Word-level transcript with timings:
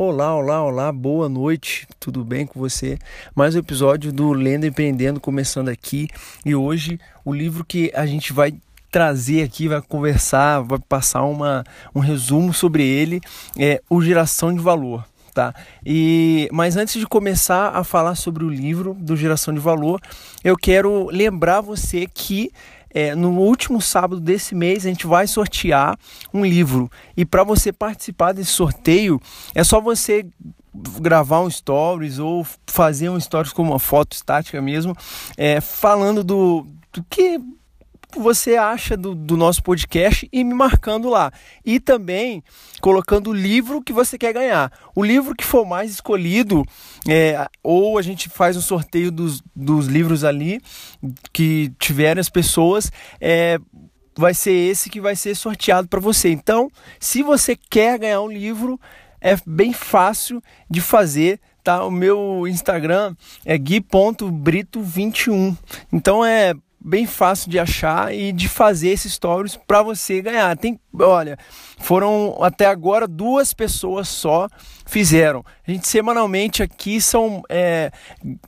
Olá, 0.00 0.32
olá, 0.32 0.62
olá, 0.62 0.92
boa 0.92 1.28
noite, 1.28 1.84
tudo 1.98 2.24
bem 2.24 2.46
com 2.46 2.60
você? 2.60 3.00
Mais 3.34 3.56
um 3.56 3.58
episódio 3.58 4.12
do 4.12 4.32
Lendo 4.32 4.64
Empreendendo 4.64 5.18
começando 5.18 5.70
aqui 5.70 6.06
e 6.46 6.54
hoje 6.54 7.00
o 7.24 7.34
livro 7.34 7.64
que 7.64 7.90
a 7.92 8.06
gente 8.06 8.32
vai 8.32 8.54
trazer 8.92 9.42
aqui, 9.42 9.66
vai 9.66 9.82
conversar, 9.82 10.60
vai 10.60 10.78
passar 10.78 11.24
uma, 11.24 11.64
um 11.92 11.98
resumo 11.98 12.54
sobre 12.54 12.86
ele 12.86 13.20
é 13.58 13.82
O 13.90 14.00
Geração 14.00 14.54
de 14.54 14.60
Valor. 14.60 15.04
Tá? 15.34 15.52
E, 15.84 16.48
mas 16.52 16.76
antes 16.76 17.00
de 17.00 17.06
começar 17.06 17.70
a 17.70 17.82
falar 17.82 18.14
sobre 18.14 18.44
o 18.44 18.48
livro 18.48 18.94
do 18.94 19.16
Geração 19.16 19.52
de 19.52 19.58
Valor, 19.58 20.00
eu 20.44 20.56
quero 20.56 21.08
lembrar 21.10 21.60
você 21.60 22.06
que 22.06 22.52
é, 22.90 23.14
no 23.14 23.30
último 23.30 23.80
sábado 23.80 24.20
desse 24.20 24.54
mês 24.54 24.84
a 24.84 24.88
gente 24.88 25.06
vai 25.06 25.26
sortear 25.26 25.98
um 26.32 26.44
livro. 26.44 26.90
E 27.16 27.24
para 27.24 27.44
você 27.44 27.72
participar 27.72 28.32
desse 28.32 28.50
sorteio, 28.50 29.20
é 29.54 29.62
só 29.62 29.80
você 29.80 30.26
gravar 31.00 31.40
um 31.40 31.50
stories 31.50 32.18
ou 32.18 32.46
fazer 32.66 33.08
um 33.08 33.18
stories 33.18 33.52
com 33.52 33.62
uma 33.62 33.78
foto 33.78 34.12
estática 34.12 34.60
mesmo, 34.62 34.96
é, 35.36 35.60
falando 35.60 36.22
do, 36.22 36.66
do 36.92 37.04
que 37.08 37.40
você 38.16 38.56
acha 38.56 38.96
do, 38.96 39.14
do, 39.14 39.36
nosso 39.36 39.62
podcast 39.62 40.28
e 40.32 40.42
me 40.42 40.54
marcando 40.54 41.08
lá. 41.08 41.30
E 41.64 41.78
também 41.78 42.42
colocando 42.80 43.30
o 43.30 43.34
livro 43.34 43.82
que 43.82 43.92
você 43.92 44.16
quer 44.16 44.32
ganhar. 44.32 44.72
O 44.94 45.04
livro 45.04 45.34
que 45.34 45.44
for 45.44 45.66
mais 45.66 45.90
escolhido, 45.90 46.64
é, 47.08 47.46
ou 47.62 47.98
a 47.98 48.02
gente 48.02 48.28
faz 48.28 48.56
um 48.56 48.60
sorteio 48.60 49.12
dos, 49.12 49.42
dos 49.54 49.86
livros 49.86 50.24
ali 50.24 50.60
que 51.32 51.72
tiverem 51.78 52.20
as 52.20 52.30
pessoas. 52.30 52.90
É, 53.20 53.58
vai 54.16 54.34
ser 54.34 54.52
esse 54.52 54.90
que 54.90 55.00
vai 55.00 55.14
ser 55.14 55.34
sorteado 55.34 55.86
para 55.88 56.00
você. 56.00 56.30
Então, 56.30 56.70
se 56.98 57.22
você 57.22 57.54
quer 57.56 57.98
ganhar 57.98 58.20
um 58.20 58.30
livro, 58.30 58.80
é 59.20 59.36
bem 59.46 59.72
fácil 59.72 60.42
de 60.68 60.80
fazer 60.80 61.40
tá? 61.68 61.84
O 61.84 61.90
meu 61.90 62.46
Instagram 62.48 63.14
é 63.44 63.58
gui.brito21. 63.58 65.54
Então 65.92 66.24
é 66.24 66.54
bem 66.80 67.06
fácil 67.06 67.50
de 67.50 67.58
achar 67.58 68.14
e 68.14 68.32
de 68.32 68.48
fazer 68.48 68.88
esses 68.88 69.12
stories 69.12 69.56
para 69.56 69.82
você 69.82 70.22
ganhar. 70.22 70.56
Tem, 70.56 70.78
olha, 71.00 71.36
foram 71.78 72.38
até 72.40 72.66
agora 72.66 73.06
duas 73.06 73.52
pessoas 73.52 74.08
só 74.08 74.48
fizeram. 74.86 75.44
A 75.66 75.70
gente 75.70 75.86
semanalmente 75.86 76.62
aqui 76.62 77.00
são, 77.00 77.42
é, 77.48 77.90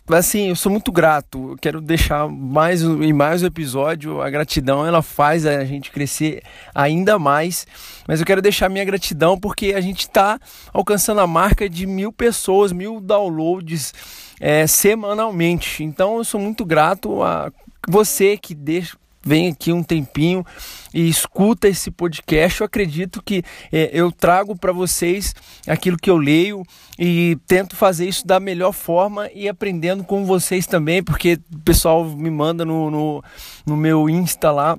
assim, 0.09 0.49
eu 0.49 0.57
sou 0.57 0.71
muito 0.71 0.93
grato. 0.93 1.51
Eu 1.51 1.57
quero 1.57 1.81
deixar 1.81 2.29
mais 2.29 2.83
em 2.83 3.13
mais 3.13 3.43
um 3.43 3.47
episódio 3.47 4.23
a 4.23 4.31
gratidão. 4.31 4.87
Ela 4.87 5.03
faz 5.03 5.45
a 5.45 5.65
gente 5.65 5.91
crescer 5.91 6.43
ainda 6.75 7.19
mais. 7.19 7.67
Mas 8.07 8.21
eu 8.21 8.27
quero 8.27 8.41
deixar 8.41 8.69
minha 8.69 8.85
gratidão 8.85 9.39
porque 9.39 9.75
a 9.75 9.81
gente 9.81 10.01
está 10.01 10.39
alcançando 10.73 11.21
a 11.21 11.27
marca 11.27 11.69
de 11.69 11.87
mil 11.87 12.13
pessoas, 12.13 12.73
mil 12.73 13.01
downloads. 13.01 13.93
É, 14.43 14.67
semanalmente. 14.67 15.85
Então 15.85 16.17
eu 16.17 16.25
sou 16.25 16.41
muito 16.41 16.65
grato 16.65 17.23
a 17.23 17.53
você 17.89 18.37
que 18.37 18.55
deixa, 18.55 18.97
vem 19.23 19.49
aqui 19.49 19.73
um 19.73 19.83
tempinho 19.83 20.45
e 20.93 21.09
escuta 21.09 21.69
esse 21.69 21.91
podcast, 21.91 22.61
eu 22.61 22.65
acredito 22.65 23.23
que 23.23 23.43
é, 23.71 23.91
eu 23.93 24.11
trago 24.11 24.57
para 24.57 24.73
vocês 24.73 25.35
aquilo 25.67 25.97
que 25.97 26.11
eu 26.11 26.17
leio 26.17 26.63
e 26.99 27.37
tento 27.47 27.77
fazer 27.77 28.09
isso 28.09 28.27
da 28.27 28.41
melhor 28.41 28.73
forma 28.73 29.31
e 29.35 29.49
aprendendo 29.49 30.05
com 30.05 30.25
vocês 30.25 30.67
também, 30.67 31.03
porque 31.03 31.39
o 31.55 31.59
pessoal 31.61 32.05
me 32.05 32.31
manda 32.31 32.65
no, 32.65 32.91
no, 32.91 33.25
no 33.67 33.77
meu 33.77 34.09
Insta 34.09 34.51
lá 34.51 34.79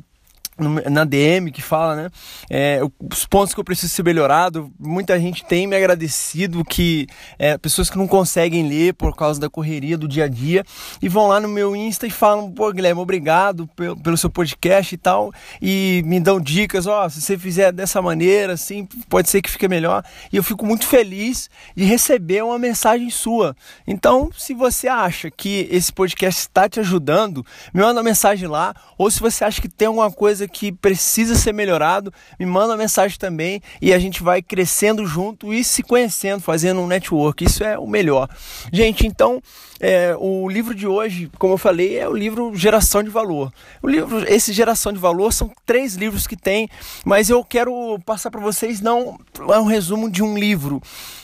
na 0.60 1.04
DM 1.04 1.52
que 1.52 1.62
fala, 1.62 1.96
né? 1.96 2.10
É, 2.50 2.82
os 3.12 3.26
pontos 3.26 3.54
que 3.54 3.60
eu 3.60 3.64
preciso 3.64 3.94
ser 3.94 4.04
melhorado. 4.04 4.72
Muita 4.80 5.20
gente 5.20 5.44
tem 5.46 5.66
me 5.66 5.76
agradecido 5.76 6.64
que 6.64 7.08
é, 7.40 7.58
pessoas 7.58 7.90
que 7.90 7.98
não 7.98 8.08
conseguem 8.08 8.68
ler 8.68 8.94
por 8.94 9.16
causa 9.16 9.40
da 9.40 9.50
correria 9.50 9.98
do 9.98 10.08
dia 10.08 10.26
a 10.26 10.28
dia 10.28 10.64
e 11.02 11.10
vão 11.10 11.28
lá 11.28 11.40
no 11.40 11.48
meu 11.48 11.76
Insta 11.76 12.06
e 12.06 12.12
falam: 12.12 12.52
pô, 12.52 12.72
Guilherme, 12.72 13.02
obrigado 13.02 13.67
pelo, 13.76 13.98
pelo 13.98 14.17
seu 14.17 14.30
podcast 14.30 14.94
e 14.94 14.98
tal. 14.98 15.32
E 15.61 16.04
me 16.06 16.20
dão 16.20 16.40
dicas: 16.40 16.86
ó, 16.86 17.06
oh, 17.06 17.10
se 17.10 17.22
você 17.22 17.38
fizer 17.38 17.72
dessa 17.72 18.02
maneira, 18.02 18.54
assim, 18.54 18.86
pode 19.10 19.30
ser 19.30 19.42
que 19.42 19.50
fique 19.50 19.67
melhor. 19.67 20.04
E 20.32 20.38
eu 20.38 20.44
fico 20.44 20.66
muito 20.66 20.86
feliz 20.86 21.50
de 21.76 21.84
receber 21.84 22.44
uma 22.44 22.60
mensagem 22.60 23.10
sua. 23.10 23.56
Então, 23.88 24.30
se 24.38 24.54
você 24.54 24.88
acha 24.88 25.32
que 25.32 25.67
esse 25.72 25.92
podcast 25.92 26.42
está 26.42 26.67
te 26.70 26.80
ajudando, 26.80 27.45
me 27.73 27.82
manda 27.82 28.00
uma 28.00 28.04
mensagem 28.04 28.48
lá. 28.48 28.76
Ou 28.98 29.10
se 29.10 29.20
você 29.20 29.44
acha 29.44 29.61
que 29.61 29.70
tem 29.70 29.88
alguma 29.88 30.11
coisa 30.11 30.41
que 30.48 30.72
precisa 30.72 31.36
ser 31.36 31.54
melhorado, 31.54 32.14
me 32.40 32.46
manda 32.46 32.74
uma 32.74 32.78
mensagem 32.78 33.18
também 33.18 33.62
e 33.82 33.94
a 33.94 34.00
gente 34.00 34.24
vai 34.24 34.42
crescendo 34.42 35.06
junto 35.06 35.54
e 35.54 35.64
se 35.64 35.84
conhecendo, 35.84 36.42
fazendo 36.42 36.82
um 36.82 36.88
network. 36.88 37.44
Isso 37.44 37.64
é 37.64 37.78
o 37.78 37.88
melhor. 37.88 38.30
Gente, 38.72 39.06
então, 39.06 39.42
é, 39.80 40.16
o 40.18 40.48
livro 40.48 40.76
de 40.76 40.86
hoje, 40.86 41.30
como 41.40 41.54
eu 41.54 41.58
falei, 41.58 41.98
é 41.98 42.08
o 42.08 42.14
livro 42.14 42.56
Geração 42.56 43.02
de 43.02 43.10
Valor. 43.10 43.52
O 43.82 43.90
livro, 43.90 44.24
esse 44.32 44.54
Geração 44.54 44.94
de 44.94 45.00
Valor, 45.00 45.34
são 45.34 45.52
três 45.66 45.96
livros 45.96 46.28
que 46.28 46.38
tem, 46.38 46.70
mas 47.04 47.30
eu 47.30 47.44
quero 47.44 48.00
passar 48.06 48.30
para 48.30 48.42
vocês 48.42 48.80
não 48.80 49.18
é 49.50 49.60
um 49.60 49.66
resumo 49.66 50.10
de 50.10 50.22
um 50.22 50.38
livro 50.38 50.82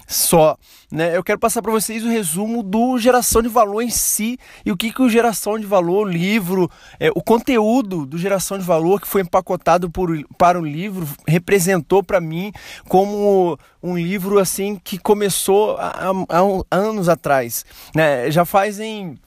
só. 0.07 0.57
Né? 0.89 1.17
Eu 1.17 1.23
quero 1.23 1.37
passar 1.37 1.61
para 1.61 1.71
vocês 1.71 2.03
o 2.05 2.09
resumo 2.09 2.63
do 2.63 2.97
Geração 2.97 3.41
de 3.41 3.49
Valor 3.49 3.81
em 3.81 3.89
si 3.89 4.39
e 4.65 4.71
o 4.71 4.77
que, 4.77 4.93
que 4.93 5.01
o 5.01 5.09
Geração 5.09 5.59
de 5.59 5.65
Valor, 5.65 6.07
o 6.07 6.09
livro, 6.09 6.71
é, 6.97 7.09
o 7.13 7.21
conteúdo 7.21 8.05
do 8.05 8.17
Geração 8.17 8.57
de 8.57 8.63
Valor 8.63 9.01
que 9.01 9.07
foi 9.07 9.21
empacotado 9.21 9.89
por, 9.89 10.17
para 10.37 10.57
o 10.57 10.65
livro 10.65 11.05
representou 11.27 12.01
para 12.01 12.21
mim 12.21 12.53
como 12.87 13.59
um 13.83 13.97
livro 13.97 14.39
assim 14.39 14.79
que 14.81 14.97
começou 14.97 15.75
há, 15.77 16.11
há 16.29 16.75
anos 16.77 17.09
atrás. 17.09 17.65
Né? 17.93 18.31
Já 18.31 18.45
fazem 18.45 19.19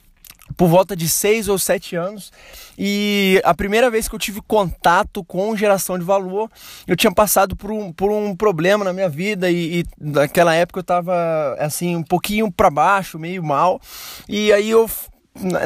por 0.57 0.67
volta 0.67 0.95
de 0.95 1.07
seis 1.07 1.47
ou 1.47 1.57
sete 1.57 1.95
anos. 1.95 2.31
E 2.77 3.41
a 3.43 3.53
primeira 3.53 3.89
vez 3.89 4.07
que 4.07 4.15
eu 4.15 4.19
tive 4.19 4.41
contato 4.41 5.23
com 5.23 5.55
geração 5.55 5.97
de 5.97 6.05
valor, 6.05 6.49
eu 6.87 6.95
tinha 6.95 7.13
passado 7.13 7.55
por 7.55 7.71
um, 7.71 7.91
por 7.91 8.11
um 8.11 8.35
problema 8.35 8.83
na 8.83 8.93
minha 8.93 9.09
vida 9.09 9.49
e, 9.49 9.81
e 9.81 9.85
naquela 9.99 10.55
época 10.55 10.79
eu 10.79 10.81
estava 10.81 11.55
assim 11.59 11.95
um 11.95 12.03
pouquinho 12.03 12.51
para 12.51 12.69
baixo, 12.69 13.19
meio 13.19 13.43
mal. 13.43 13.79
E 14.27 14.51
aí 14.51 14.69
eu 14.69 14.89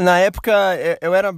na 0.01 0.19
época 0.19 0.51
é, 0.75 0.97
eu 1.01 1.13
era 1.13 1.33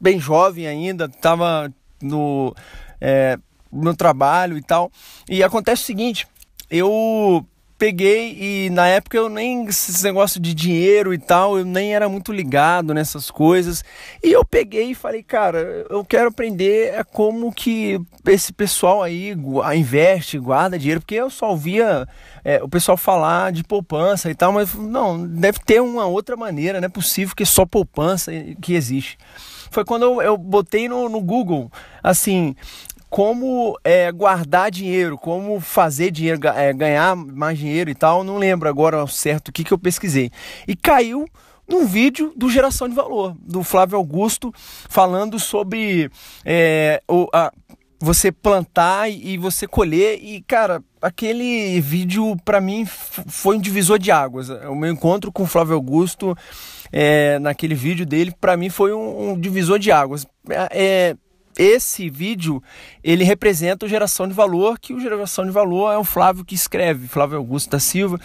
bem 0.00 0.18
jovem 0.18 0.66
ainda, 0.66 1.06
estava 1.06 1.72
no 2.00 2.54
é, 3.00 3.38
meu 3.72 3.96
trabalho 3.96 4.58
e 4.58 4.62
tal. 4.62 4.90
E 5.28 5.42
acontece 5.42 5.82
o 5.82 5.86
seguinte, 5.86 6.26
eu 6.70 7.46
peguei 7.82 8.38
e 8.38 8.70
na 8.70 8.86
época 8.86 9.16
eu 9.16 9.28
nem 9.28 9.66
esse 9.66 10.04
negócio 10.04 10.40
de 10.40 10.54
dinheiro 10.54 11.12
e 11.12 11.18
tal, 11.18 11.58
eu 11.58 11.64
nem 11.64 11.92
era 11.92 12.08
muito 12.08 12.32
ligado 12.32 12.94
nessas 12.94 13.28
coisas. 13.28 13.84
E 14.22 14.30
eu 14.30 14.44
peguei 14.44 14.92
e 14.92 14.94
falei, 14.94 15.20
cara, 15.20 15.84
eu 15.90 16.04
quero 16.04 16.28
aprender 16.28 16.94
é 16.94 17.02
como 17.02 17.52
que 17.52 18.00
esse 18.24 18.52
pessoal 18.52 19.02
aí 19.02 19.34
investe, 19.74 20.38
guarda 20.38 20.78
dinheiro, 20.78 21.00
porque 21.00 21.16
eu 21.16 21.28
só 21.28 21.50
ouvia 21.50 22.06
é, 22.44 22.62
o 22.62 22.68
pessoal 22.68 22.96
falar 22.96 23.50
de 23.50 23.64
poupança 23.64 24.30
e 24.30 24.34
tal, 24.36 24.52
mas 24.52 24.72
não, 24.74 25.26
deve 25.26 25.58
ter 25.58 25.82
uma 25.82 26.06
outra 26.06 26.36
maneira, 26.36 26.80
não 26.80 26.86
é 26.86 26.88
possível 26.88 27.34
que 27.34 27.44
só 27.44 27.66
poupança 27.66 28.30
que 28.60 28.74
existe 28.74 29.18
foi 29.72 29.86
quando 29.86 30.02
eu, 30.02 30.22
eu 30.22 30.36
botei 30.36 30.86
no, 30.86 31.08
no, 31.08 31.20
Google, 31.22 31.72
assim, 32.02 32.54
como 33.12 33.78
é, 33.84 34.10
guardar 34.10 34.70
dinheiro, 34.70 35.18
como 35.18 35.60
fazer 35.60 36.10
dinheiro, 36.10 36.40
é, 36.48 36.72
ganhar 36.72 37.14
mais 37.14 37.58
dinheiro 37.58 37.90
e 37.90 37.94
tal. 37.94 38.24
Não 38.24 38.38
lembro 38.38 38.70
agora 38.70 39.06
certo 39.06 39.48
o 39.48 39.52
que, 39.52 39.64
que 39.64 39.70
eu 39.70 39.78
pesquisei. 39.78 40.30
E 40.66 40.74
caiu 40.74 41.26
num 41.68 41.84
vídeo 41.84 42.32
do 42.34 42.48
Geração 42.48 42.88
de 42.88 42.94
Valor, 42.94 43.36
do 43.38 43.62
Flávio 43.62 43.98
Augusto, 43.98 44.50
falando 44.88 45.38
sobre 45.38 46.10
é, 46.42 47.02
o, 47.06 47.28
a, 47.34 47.52
você 48.00 48.32
plantar 48.32 49.10
e 49.10 49.36
você 49.36 49.66
colher. 49.66 50.18
E, 50.22 50.40
cara, 50.40 50.82
aquele 51.02 51.82
vídeo 51.82 52.34
para 52.46 52.62
mim 52.62 52.86
foi 52.86 53.58
um 53.58 53.60
divisor 53.60 53.98
de 53.98 54.10
águas. 54.10 54.48
O 54.48 54.74
meu 54.74 54.90
encontro 54.90 55.30
com 55.30 55.42
o 55.42 55.46
Flávio 55.46 55.74
Augusto 55.74 56.34
é, 56.90 57.38
naquele 57.38 57.74
vídeo 57.74 58.06
dele, 58.06 58.34
para 58.40 58.56
mim 58.56 58.70
foi 58.70 58.92
um, 58.94 59.32
um, 59.32 59.38
divisor 59.38 59.78
de 59.78 59.92
águas. 59.92 60.26
É, 60.70 61.14
esse 61.58 62.08
vídeo 62.08 62.62
ele 63.02 63.24
representa 63.24 63.86
o 63.86 63.88
geração 63.88 64.26
de 64.26 64.34
valor 64.34 64.78
que 64.78 64.92
o 64.92 65.00
geração 65.00 65.44
de 65.44 65.50
valor 65.50 65.92
é 65.92 65.98
o 65.98 66.04
Flávio 66.04 66.44
que 66.44 66.54
escreve 66.54 67.08
Flávio 67.08 67.38
Augusto 67.38 67.70
da 67.70 67.78
Silva. 67.78 68.20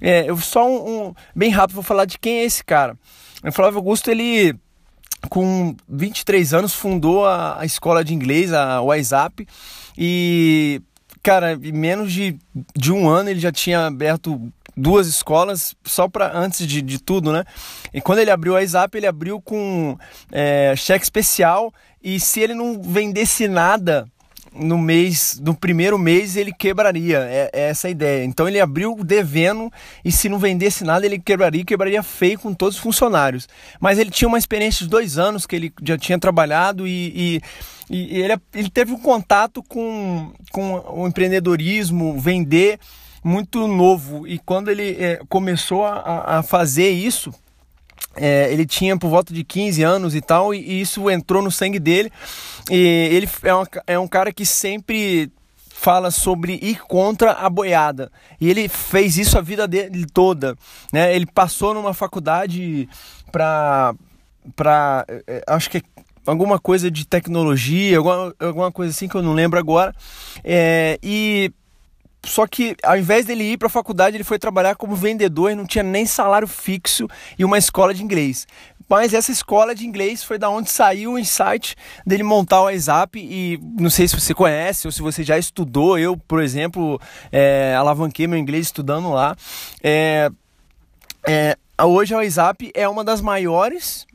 É, 0.00 0.28
eu 0.28 0.36
só 0.38 0.68
um, 0.68 1.08
um, 1.08 1.14
bem 1.34 1.50
rápido 1.50 1.74
vou 1.74 1.84
falar 1.84 2.04
de 2.04 2.18
quem 2.18 2.38
é 2.38 2.44
esse 2.44 2.64
cara. 2.64 2.96
O 3.44 3.52
Flávio 3.52 3.78
Augusto 3.78 4.10
ele 4.10 4.54
com 5.28 5.76
23 5.88 6.52
anos 6.54 6.74
fundou 6.74 7.24
a, 7.24 7.60
a 7.60 7.64
escola 7.64 8.04
de 8.04 8.14
inglês 8.14 8.52
a 8.52 8.80
WhatsApp 8.80 9.46
e 9.96 10.82
cara 11.22 11.52
em 11.52 11.72
menos 11.72 12.12
de, 12.12 12.36
de 12.76 12.92
um 12.92 13.08
ano 13.08 13.30
ele 13.30 13.38
já 13.38 13.52
tinha 13.52 13.86
aberto 13.86 14.52
duas 14.76 15.06
escolas 15.06 15.74
só 15.84 16.08
para 16.08 16.36
antes 16.36 16.66
de, 16.66 16.80
de 16.82 16.98
tudo, 16.98 17.32
né? 17.32 17.44
E 17.92 18.00
quando 18.00 18.20
ele 18.20 18.30
abriu 18.30 18.54
a 18.54 18.60
WhatsApp, 18.60 18.96
ele 18.96 19.06
abriu 19.06 19.40
com 19.40 19.96
é, 20.30 20.74
cheque 20.76 21.04
especial 21.04 21.72
e 22.02 22.18
se 22.18 22.40
ele 22.40 22.54
não 22.54 22.80
vendesse 22.82 23.46
nada 23.46 24.06
no 24.54 24.76
mês, 24.76 25.40
no 25.42 25.54
primeiro 25.54 25.98
mês 25.98 26.36
ele 26.36 26.52
quebraria, 26.52 27.20
é, 27.20 27.50
é, 27.52 27.68
essa 27.70 27.88
a 27.88 27.90
ideia. 27.90 28.24
Então 28.24 28.46
ele 28.46 28.60
abriu 28.60 28.94
devendo 29.02 29.72
e 30.04 30.12
se 30.12 30.28
não 30.28 30.38
vendesse 30.38 30.84
nada 30.84 31.06
ele 31.06 31.18
quebraria, 31.18 31.64
quebraria 31.64 32.02
feio 32.02 32.38
com 32.38 32.52
todos 32.52 32.76
os 32.76 32.82
funcionários. 32.82 33.48
Mas 33.80 33.98
ele 33.98 34.10
tinha 34.10 34.28
uma 34.28 34.38
experiência 34.38 34.84
de 34.84 34.90
dois 34.90 35.18
anos 35.18 35.46
que 35.46 35.56
ele 35.56 35.72
já 35.82 35.96
tinha 35.96 36.18
trabalhado 36.18 36.86
e, 36.86 37.40
e, 37.90 37.96
e 37.96 38.20
ele, 38.20 38.36
ele 38.54 38.70
teve 38.70 38.92
um 38.92 38.98
contato 38.98 39.62
com, 39.62 40.32
com 40.50 40.82
o 40.88 41.08
empreendedorismo, 41.08 42.18
vender 42.18 42.78
muito 43.22 43.66
novo. 43.66 44.26
E 44.26 44.38
quando 44.38 44.70
ele 44.70 44.96
é, 44.98 45.20
começou 45.28 45.84
a, 45.84 46.38
a 46.38 46.42
fazer 46.42 46.90
isso, 46.90 47.32
é, 48.16 48.52
ele 48.52 48.66
tinha 48.66 48.96
por 48.96 49.08
volta 49.08 49.32
de 49.32 49.44
15 49.44 49.82
anos 49.82 50.14
e 50.14 50.20
tal, 50.20 50.54
e, 50.54 50.58
e 50.58 50.80
isso 50.80 51.08
entrou 51.10 51.42
no 51.42 51.50
sangue 51.50 51.78
dele. 51.78 52.12
E 52.70 52.76
ele 52.76 53.28
é, 53.42 53.54
uma, 53.54 53.68
é 53.86 53.98
um 53.98 54.08
cara 54.08 54.32
que 54.32 54.44
sempre 54.44 55.30
fala 55.82 56.10
sobre 56.10 56.60
ir 56.62 56.80
contra 56.82 57.32
a 57.32 57.50
boiada. 57.50 58.10
E 58.40 58.48
ele 58.48 58.68
fez 58.68 59.18
isso 59.18 59.36
a 59.36 59.40
vida 59.40 59.66
dele 59.66 60.06
toda. 60.12 60.56
Né? 60.92 61.14
Ele 61.14 61.26
passou 61.26 61.74
numa 61.74 61.94
faculdade 61.94 62.88
para. 63.30 63.94
para 64.54 65.04
é, 65.26 65.42
acho 65.48 65.68
que 65.68 65.78
é 65.78 65.82
alguma 66.24 66.58
coisa 66.58 66.88
de 66.88 67.04
tecnologia, 67.04 67.98
alguma, 67.98 68.34
alguma 68.38 68.70
coisa 68.70 68.92
assim 68.92 69.08
que 69.08 69.16
eu 69.16 69.22
não 69.22 69.32
lembro 69.32 69.58
agora. 69.58 69.92
É, 70.44 70.98
e 71.02 71.52
só 72.24 72.46
que 72.46 72.76
ao 72.82 72.96
invés 72.96 73.26
dele 73.26 73.44
ir 73.44 73.56
para 73.58 73.66
a 73.66 73.70
faculdade, 73.70 74.16
ele 74.16 74.24
foi 74.24 74.38
trabalhar 74.38 74.76
como 74.76 74.94
vendedor 74.94 75.50
e 75.50 75.54
não 75.54 75.66
tinha 75.66 75.82
nem 75.82 76.06
salário 76.06 76.46
fixo 76.46 77.08
e 77.38 77.44
uma 77.44 77.58
escola 77.58 77.92
de 77.92 78.02
inglês. 78.02 78.46
Mas 78.88 79.14
essa 79.14 79.32
escola 79.32 79.74
de 79.74 79.86
inglês 79.86 80.22
foi 80.22 80.38
da 80.38 80.50
onde 80.50 80.70
saiu 80.70 81.12
o 81.12 81.18
insight 81.18 81.74
dele 82.06 82.22
montar 82.22 82.60
o 82.60 82.64
WhatsApp 82.64 83.18
e 83.18 83.58
não 83.78 83.90
sei 83.90 84.06
se 84.06 84.18
você 84.18 84.34
conhece 84.34 84.86
ou 84.86 84.92
se 84.92 85.00
você 85.00 85.24
já 85.24 85.38
estudou. 85.38 85.98
Eu, 85.98 86.16
por 86.16 86.42
exemplo, 86.42 87.00
é, 87.32 87.74
alavanquei 87.74 88.26
meu 88.26 88.38
inglês 88.38 88.66
estudando 88.66 89.10
lá. 89.10 89.34
É, 89.82 90.30
é, 91.26 91.56
hoje 91.82 92.14
a 92.14 92.18
WhatsApp 92.18 92.70
é 92.74 92.88
uma 92.88 93.02
das 93.02 93.20
maiores 93.20 94.06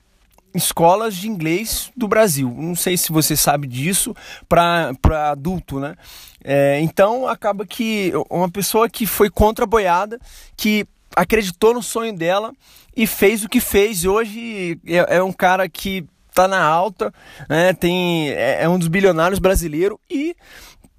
escolas 0.54 1.16
de 1.16 1.28
inglês 1.28 1.92
do 1.96 2.08
Brasil. 2.08 2.54
Não 2.56 2.76
sei 2.76 2.98
se 2.98 3.12
você 3.12 3.36
sabe 3.36 3.68
disso 3.68 4.16
para 4.48 5.32
adulto, 5.32 5.80
né? 5.80 5.96
É, 6.44 6.80
então 6.82 7.28
acaba 7.28 7.66
que 7.66 8.12
uma 8.30 8.50
pessoa 8.50 8.90
que 8.90 9.06
foi 9.06 9.30
contra 9.30 9.66
a 9.66 9.68
boiada, 9.68 10.20
que 10.56 10.86
acreditou 11.16 11.74
no 11.74 11.82
sonho 11.82 12.16
dela 12.16 12.54
e 12.96 13.08
fez 13.08 13.44
o 13.44 13.50
que 13.50 13.60
fez. 13.60 14.06
Hoje 14.06 14.80
é, 14.86 15.18
é 15.18 15.24
um 15.24 15.34
cara 15.34 15.68
que 15.68 16.06
está 16.30 16.48
na 16.48 16.64
alta, 16.64 17.14
né? 17.50 17.74
Tem, 17.74 18.30
é, 18.30 18.64
é 18.64 18.70
um 18.70 18.78
dos 18.78 18.88
bilionários 18.88 19.40
brasileiros 19.40 19.98
e 20.10 20.36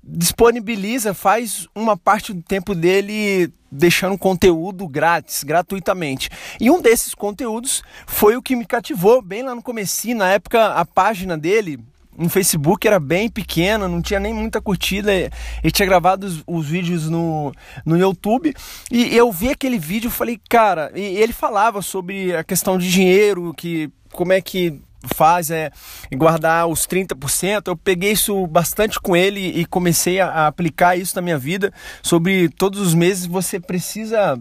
disponibiliza, 0.02 1.12
faz 1.12 1.68
uma 1.74 1.96
parte 1.96 2.32
do 2.32 2.42
tempo 2.42 2.74
dele 2.74 3.52
deixando 3.70 4.16
conteúdo 4.16 4.88
grátis, 4.88 5.44
gratuitamente. 5.44 6.30
E 6.58 6.70
um 6.70 6.80
desses 6.80 7.14
conteúdos 7.14 7.82
foi 8.06 8.36
o 8.36 8.42
que 8.42 8.56
me 8.56 8.64
cativou 8.64 9.20
bem 9.20 9.42
lá 9.42 9.54
no 9.54 9.62
começo, 9.62 10.08
na 10.14 10.32
época 10.32 10.72
a 10.72 10.84
página 10.84 11.36
dele 11.36 11.78
no 12.18 12.28
Facebook 12.28 12.86
era 12.86 12.98
bem 12.98 13.28
pequena, 13.28 13.86
não 13.86 14.02
tinha 14.02 14.18
nem 14.18 14.34
muita 14.34 14.60
curtida. 14.60 15.12
Ele 15.14 15.30
tinha 15.70 15.86
gravado 15.86 16.26
os, 16.26 16.42
os, 16.46 16.66
vídeos 16.66 17.08
no, 17.08 17.52
no 17.86 17.96
YouTube 17.96 18.52
e 18.90 19.16
eu 19.16 19.30
vi 19.30 19.50
aquele 19.50 19.78
vídeo 19.78 20.10
falei, 20.10 20.40
cara, 20.48 20.90
e 20.94 21.00
ele 21.00 21.32
falava 21.32 21.80
sobre 21.80 22.34
a 22.34 22.42
questão 22.42 22.76
de 22.76 22.90
dinheiro, 22.90 23.54
que 23.54 23.90
como 24.10 24.32
é 24.32 24.40
que 24.40 24.80
faz 25.14 25.50
é 25.50 25.70
guardar 26.16 26.66
os 26.66 26.86
30%. 26.86 27.68
Eu 27.68 27.76
peguei 27.76 28.12
isso 28.12 28.46
bastante 28.46 29.00
com 29.00 29.16
ele 29.16 29.40
e 29.40 29.64
comecei 29.64 30.20
a, 30.20 30.28
a 30.28 30.46
aplicar 30.48 30.96
isso 30.96 31.14
na 31.14 31.22
minha 31.22 31.38
vida. 31.38 31.72
Sobre 32.02 32.48
todos 32.48 32.80
os 32.80 32.94
meses 32.94 33.26
você 33.26 33.60
precisa. 33.60 34.38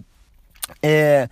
É, 0.82 1.30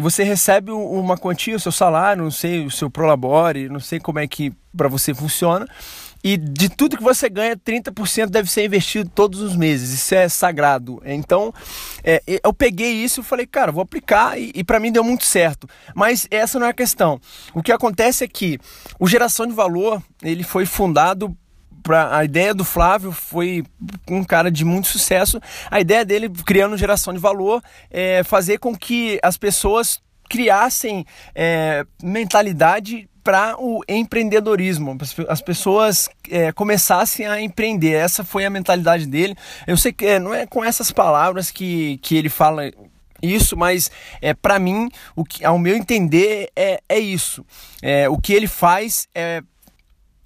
você 0.00 0.22
recebe 0.22 0.70
uma 0.70 1.16
quantia, 1.16 1.56
o 1.56 1.60
seu 1.60 1.72
salário, 1.72 2.22
não 2.22 2.30
sei, 2.30 2.64
o 2.64 2.70
seu 2.70 2.88
prolabore, 2.88 3.68
não 3.68 3.80
sei 3.80 3.98
como 3.98 4.18
é 4.18 4.26
que 4.26 4.52
para 4.76 4.88
você 4.88 5.12
funciona. 5.12 5.66
E 6.22 6.36
de 6.36 6.68
tudo 6.68 6.96
que 6.96 7.02
você 7.02 7.28
ganha, 7.28 7.56
30% 7.56 8.26
deve 8.26 8.50
ser 8.50 8.64
investido 8.64 9.10
todos 9.14 9.40
os 9.40 9.54
meses. 9.54 9.90
Isso 9.90 10.14
é 10.14 10.28
sagrado. 10.28 11.00
Então, 11.04 11.52
é, 12.02 12.22
eu 12.42 12.52
peguei 12.52 12.92
isso 12.92 13.20
e 13.20 13.24
falei, 13.24 13.46
cara, 13.46 13.70
vou 13.70 13.82
aplicar 13.82 14.38
e, 14.38 14.50
e 14.54 14.64
para 14.64 14.80
mim 14.80 14.90
deu 14.90 15.04
muito 15.04 15.24
certo. 15.24 15.68
Mas 15.94 16.26
essa 16.30 16.58
não 16.58 16.66
é 16.66 16.70
a 16.70 16.74
questão. 16.74 17.20
O 17.54 17.62
que 17.62 17.72
acontece 17.72 18.24
é 18.24 18.28
que 18.28 18.58
o 18.98 19.06
Geração 19.06 19.46
de 19.46 19.52
Valor, 19.52 20.02
ele 20.22 20.42
foi 20.42 20.66
fundado 20.66 21.36
Pra, 21.82 22.16
a 22.16 22.24
ideia 22.24 22.54
do 22.54 22.64
Flávio 22.64 23.12
foi 23.12 23.64
um 24.08 24.24
cara 24.24 24.50
de 24.50 24.64
muito 24.64 24.88
sucesso. 24.88 25.40
A 25.70 25.80
ideia 25.80 26.04
dele, 26.04 26.28
criando 26.28 26.76
geração 26.76 27.12
de 27.12 27.18
valor, 27.18 27.62
é 27.90 28.22
fazer 28.24 28.58
com 28.58 28.76
que 28.76 29.18
as 29.22 29.36
pessoas 29.36 30.00
criassem 30.28 31.06
é, 31.34 31.86
mentalidade 32.02 33.08
para 33.24 33.56
o 33.58 33.82
empreendedorismo, 33.86 34.96
as 35.28 35.42
pessoas 35.42 36.08
é, 36.30 36.50
começassem 36.50 37.26
a 37.26 37.40
empreender. 37.40 37.92
Essa 37.92 38.24
foi 38.24 38.46
a 38.46 38.50
mentalidade 38.50 39.06
dele. 39.06 39.36
Eu 39.66 39.76
sei 39.76 39.92
que 39.92 40.06
é, 40.06 40.18
não 40.18 40.32
é 40.32 40.46
com 40.46 40.64
essas 40.64 40.90
palavras 40.90 41.50
que, 41.50 41.98
que 41.98 42.16
ele 42.16 42.30
fala 42.30 42.70
isso, 43.22 43.56
mas 43.56 43.90
é 44.22 44.32
para 44.32 44.58
mim, 44.58 44.88
o 45.14 45.24
que, 45.24 45.44
ao 45.44 45.58
meu 45.58 45.76
entender, 45.76 46.50
é, 46.56 46.80
é 46.88 46.98
isso. 46.98 47.44
É, 47.82 48.08
o 48.08 48.16
que 48.16 48.32
ele 48.32 48.46
faz 48.46 49.06
é 49.14 49.42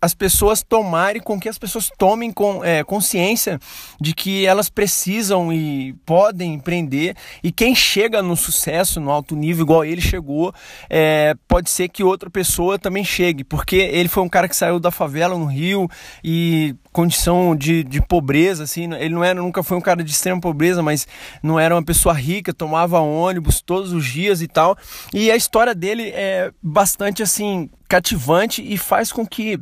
as 0.02 0.14
pessoas 0.14 0.64
tomarem, 0.64 1.22
com 1.22 1.38
que 1.38 1.48
as 1.48 1.56
pessoas 1.56 1.88
tomem 1.96 2.32
com, 2.32 2.64
é, 2.64 2.82
consciência 2.82 3.60
de 4.00 4.12
que 4.12 4.44
elas 4.44 4.68
precisam 4.68 5.52
e 5.52 5.92
podem 6.04 6.54
empreender. 6.54 7.14
E 7.40 7.52
quem 7.52 7.72
chega 7.72 8.20
no 8.20 8.34
sucesso, 8.34 8.98
no 8.98 9.12
alto 9.12 9.36
nível, 9.36 9.62
igual 9.62 9.84
ele 9.84 10.00
chegou, 10.00 10.52
é, 10.90 11.36
pode 11.46 11.70
ser 11.70 11.88
que 11.88 12.02
outra 12.02 12.28
pessoa 12.28 12.80
também 12.80 13.04
chegue, 13.04 13.44
porque 13.44 13.76
ele 13.76 14.08
foi 14.08 14.24
um 14.24 14.28
cara 14.28 14.48
que 14.48 14.56
saiu 14.56 14.80
da 14.80 14.90
favela 14.90 15.38
no 15.38 15.46
Rio 15.46 15.88
e 16.24 16.74
condição 16.92 17.54
de, 17.54 17.84
de 17.84 18.02
pobreza, 18.02 18.64
assim, 18.64 18.92
ele 18.94 19.14
não 19.14 19.22
era, 19.22 19.40
nunca 19.40 19.62
foi 19.62 19.76
um 19.76 19.80
cara 19.80 20.02
de 20.02 20.10
extrema 20.10 20.40
pobreza, 20.40 20.82
mas 20.82 21.06
não 21.40 21.60
era 21.60 21.76
uma 21.76 21.82
pessoa 21.82 22.12
rica, 22.12 22.52
tomava 22.52 22.98
ônibus 22.98 23.60
todos 23.60 23.92
os 23.92 24.04
dias 24.04 24.42
e 24.42 24.48
tal. 24.48 24.76
E 25.14 25.30
a 25.30 25.36
história 25.36 25.76
dele 25.76 26.10
é 26.10 26.52
bastante 26.60 27.22
assim 27.22 27.70
cativante 27.88 28.62
e 28.66 28.76
faz 28.76 29.12
com 29.12 29.24
que 29.26 29.60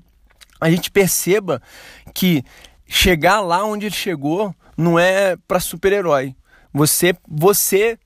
a 0.61 0.71
gente 0.71 0.91
perceba 0.91 1.63
que 2.15 2.45
chegar 2.87 3.41
lá 3.41 3.65
onde 3.65 3.87
ele 3.87 3.95
chegou 3.95 4.55
não 4.77 4.99
é 4.99 5.37
para 5.49 5.61
super-herói. 5.61 6.35
Você, 6.73 7.15
você 7.27 7.99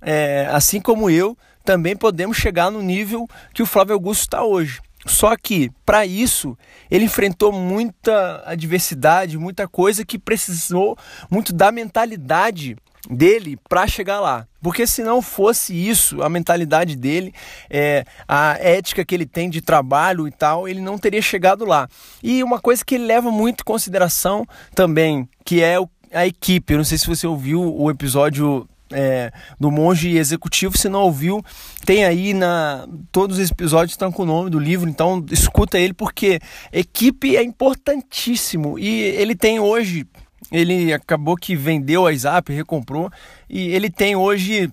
é, 0.00 0.48
assim 0.50 0.80
como 0.80 1.08
eu, 1.08 1.36
também 1.64 1.96
podemos 1.96 2.36
chegar 2.36 2.70
no 2.70 2.82
nível 2.82 3.28
que 3.54 3.62
o 3.62 3.66
Flávio 3.66 3.94
Augusto 3.94 4.22
está 4.22 4.44
hoje. 4.44 4.80
Só 5.04 5.36
que, 5.36 5.70
para 5.84 6.06
isso, 6.06 6.56
ele 6.90 7.06
enfrentou 7.06 7.52
muita 7.52 8.42
adversidade, 8.46 9.36
muita 9.36 9.66
coisa 9.66 10.04
que 10.04 10.18
precisou 10.18 10.96
muito 11.28 11.52
da 11.52 11.72
mentalidade 11.72 12.76
dele 13.10 13.58
para 13.68 13.86
chegar 13.86 14.20
lá. 14.20 14.46
Porque 14.60 14.86
se 14.86 15.02
não 15.02 15.20
fosse 15.20 15.74
isso, 15.74 16.22
a 16.22 16.28
mentalidade 16.28 16.96
dele, 16.96 17.34
é, 17.68 18.04
a 18.28 18.56
ética 18.60 19.04
que 19.04 19.14
ele 19.14 19.26
tem 19.26 19.50
de 19.50 19.60
trabalho 19.60 20.28
e 20.28 20.30
tal, 20.30 20.68
ele 20.68 20.80
não 20.80 20.96
teria 20.96 21.22
chegado 21.22 21.64
lá. 21.64 21.88
E 22.22 22.44
uma 22.44 22.60
coisa 22.60 22.84
que 22.84 22.94
ele 22.94 23.06
leva 23.06 23.30
muito 23.30 23.62
em 23.62 23.64
consideração 23.64 24.46
também, 24.74 25.28
que 25.44 25.62
é 25.62 25.76
a 26.12 26.26
equipe. 26.26 26.72
Eu 26.72 26.78
não 26.78 26.84
sei 26.84 26.98
se 26.98 27.06
você 27.06 27.26
ouviu 27.26 27.60
o 27.60 27.90
episódio 27.90 28.68
é, 28.92 29.32
do 29.58 29.70
monge 29.70 30.16
executivo. 30.16 30.78
Se 30.78 30.88
não 30.88 31.02
ouviu, 31.02 31.42
tem 31.84 32.04
aí 32.04 32.32
na. 32.34 32.86
Todos 33.10 33.38
os 33.38 33.50
episódios 33.50 33.92
estão 33.92 34.12
com 34.12 34.22
o 34.22 34.26
nome 34.26 34.50
do 34.50 34.58
livro, 34.58 34.88
então 34.88 35.24
escuta 35.30 35.78
ele, 35.78 35.92
porque 35.92 36.38
equipe 36.72 37.36
é 37.36 37.42
importantíssimo. 37.42 38.78
E 38.78 39.00
ele 39.00 39.34
tem 39.34 39.58
hoje 39.58 40.06
ele 40.50 40.92
acabou 40.92 41.36
que 41.36 41.54
vendeu 41.54 42.06
a 42.06 42.14
Zap, 42.14 42.52
recomprou, 42.52 43.10
e 43.48 43.68
ele 43.68 43.90
tem 43.90 44.16
hoje 44.16 44.72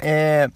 é, 0.00 0.48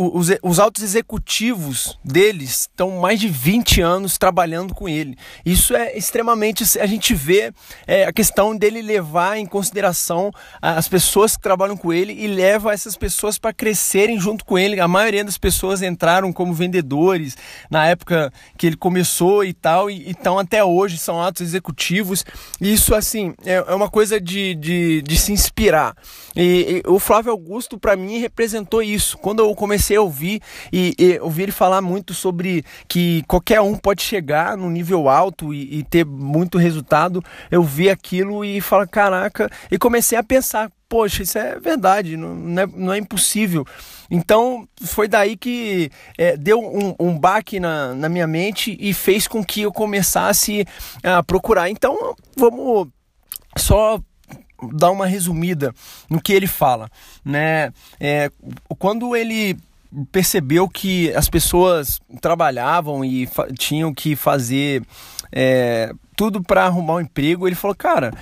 os, 0.00 0.28
os 0.42 0.58
altos 0.58 0.82
executivos 0.82 1.98
deles 2.02 2.62
estão 2.62 3.00
mais 3.00 3.20
de 3.20 3.28
20 3.28 3.82
anos 3.82 4.16
trabalhando 4.16 4.74
com 4.74 4.88
ele. 4.88 5.16
Isso 5.44 5.74
é 5.74 5.96
extremamente. 5.96 6.78
A 6.78 6.86
gente 6.86 7.14
vê 7.14 7.52
é, 7.86 8.04
a 8.04 8.12
questão 8.12 8.56
dele 8.56 8.80
levar 8.80 9.36
em 9.36 9.44
consideração 9.44 10.30
as 10.62 10.88
pessoas 10.88 11.36
que 11.36 11.42
trabalham 11.42 11.76
com 11.76 11.92
ele 11.92 12.14
e 12.14 12.26
leva 12.26 12.72
essas 12.72 12.96
pessoas 12.96 13.38
para 13.38 13.52
crescerem 13.52 14.18
junto 14.18 14.44
com 14.44 14.58
ele. 14.58 14.80
A 14.80 14.88
maioria 14.88 15.24
das 15.24 15.36
pessoas 15.36 15.82
entraram 15.82 16.32
como 16.32 16.54
vendedores 16.54 17.36
na 17.70 17.86
época 17.86 18.32
que 18.56 18.66
ele 18.66 18.76
começou 18.76 19.44
e 19.44 19.52
tal, 19.52 19.90
e 19.90 20.10
estão 20.10 20.38
até 20.38 20.64
hoje, 20.64 20.96
são 20.96 21.20
altos 21.20 21.42
executivos. 21.42 22.24
Isso, 22.60 22.94
assim, 22.94 23.34
é, 23.44 23.56
é 23.56 23.74
uma 23.74 23.90
coisa 23.90 24.20
de, 24.20 24.54
de, 24.54 25.02
de 25.02 25.16
se 25.16 25.32
inspirar. 25.32 25.94
E, 26.34 26.82
e 26.86 26.88
o 26.88 26.98
Flávio 26.98 27.32
Augusto, 27.32 27.78
para 27.78 27.96
mim, 27.96 28.18
representou 28.18 28.82
isso. 28.82 29.18
Quando 29.18 29.40
eu 29.40 29.54
comecei 29.54 29.89
comecei 29.90 29.96
a 29.96 30.02
ouvir 30.02 30.40
e, 30.72 30.94
e 30.98 31.18
ouvir 31.20 31.44
ele 31.44 31.52
falar 31.52 31.80
muito 31.82 32.14
sobre 32.14 32.64
que 32.86 33.22
qualquer 33.26 33.60
um 33.60 33.76
pode 33.76 34.02
chegar 34.02 34.56
no 34.56 34.70
nível 34.70 35.08
alto 35.08 35.52
e, 35.52 35.78
e 35.78 35.82
ter 35.82 36.04
muito 36.04 36.58
resultado, 36.58 37.22
eu 37.50 37.62
vi 37.62 37.90
aquilo 37.90 38.44
e 38.44 38.60
falo, 38.60 38.86
caraca, 38.86 39.50
e 39.70 39.78
comecei 39.78 40.16
a 40.16 40.22
pensar, 40.22 40.70
poxa, 40.88 41.22
isso 41.22 41.38
é 41.38 41.58
verdade, 41.58 42.16
não, 42.16 42.62
é, 42.62 42.66
não 42.66 42.92
é, 42.92 42.98
impossível. 42.98 43.64
Então 44.10 44.68
foi 44.82 45.08
daí 45.08 45.36
que 45.36 45.90
é, 46.16 46.36
deu 46.36 46.60
um, 46.60 46.94
um 46.98 47.18
baque 47.18 47.58
na, 47.58 47.94
na 47.94 48.08
minha 48.08 48.26
mente 48.26 48.76
e 48.80 48.94
fez 48.94 49.26
com 49.26 49.44
que 49.44 49.62
eu 49.62 49.72
começasse 49.72 50.66
a 51.02 51.22
procurar. 51.22 51.70
Então 51.70 52.14
vamos 52.36 52.88
só 53.56 54.00
dar 54.72 54.90
uma 54.90 55.06
resumida 55.06 55.74
no 56.08 56.20
que 56.20 56.32
ele 56.32 56.46
fala, 56.46 56.90
né? 57.24 57.72
É, 57.98 58.30
quando 58.78 59.16
ele 59.16 59.56
percebeu 60.12 60.68
que 60.68 61.12
as 61.14 61.28
pessoas 61.28 62.00
trabalhavam 62.20 63.04
e 63.04 63.28
tinham 63.58 63.92
que 63.92 64.14
fazer 64.14 64.82
é, 65.32 65.92
tudo 66.16 66.42
para 66.42 66.64
arrumar 66.64 66.96
um 66.96 67.00
emprego, 67.00 67.46
ele 67.46 67.56
falou, 67.56 67.74
cara, 67.74 68.12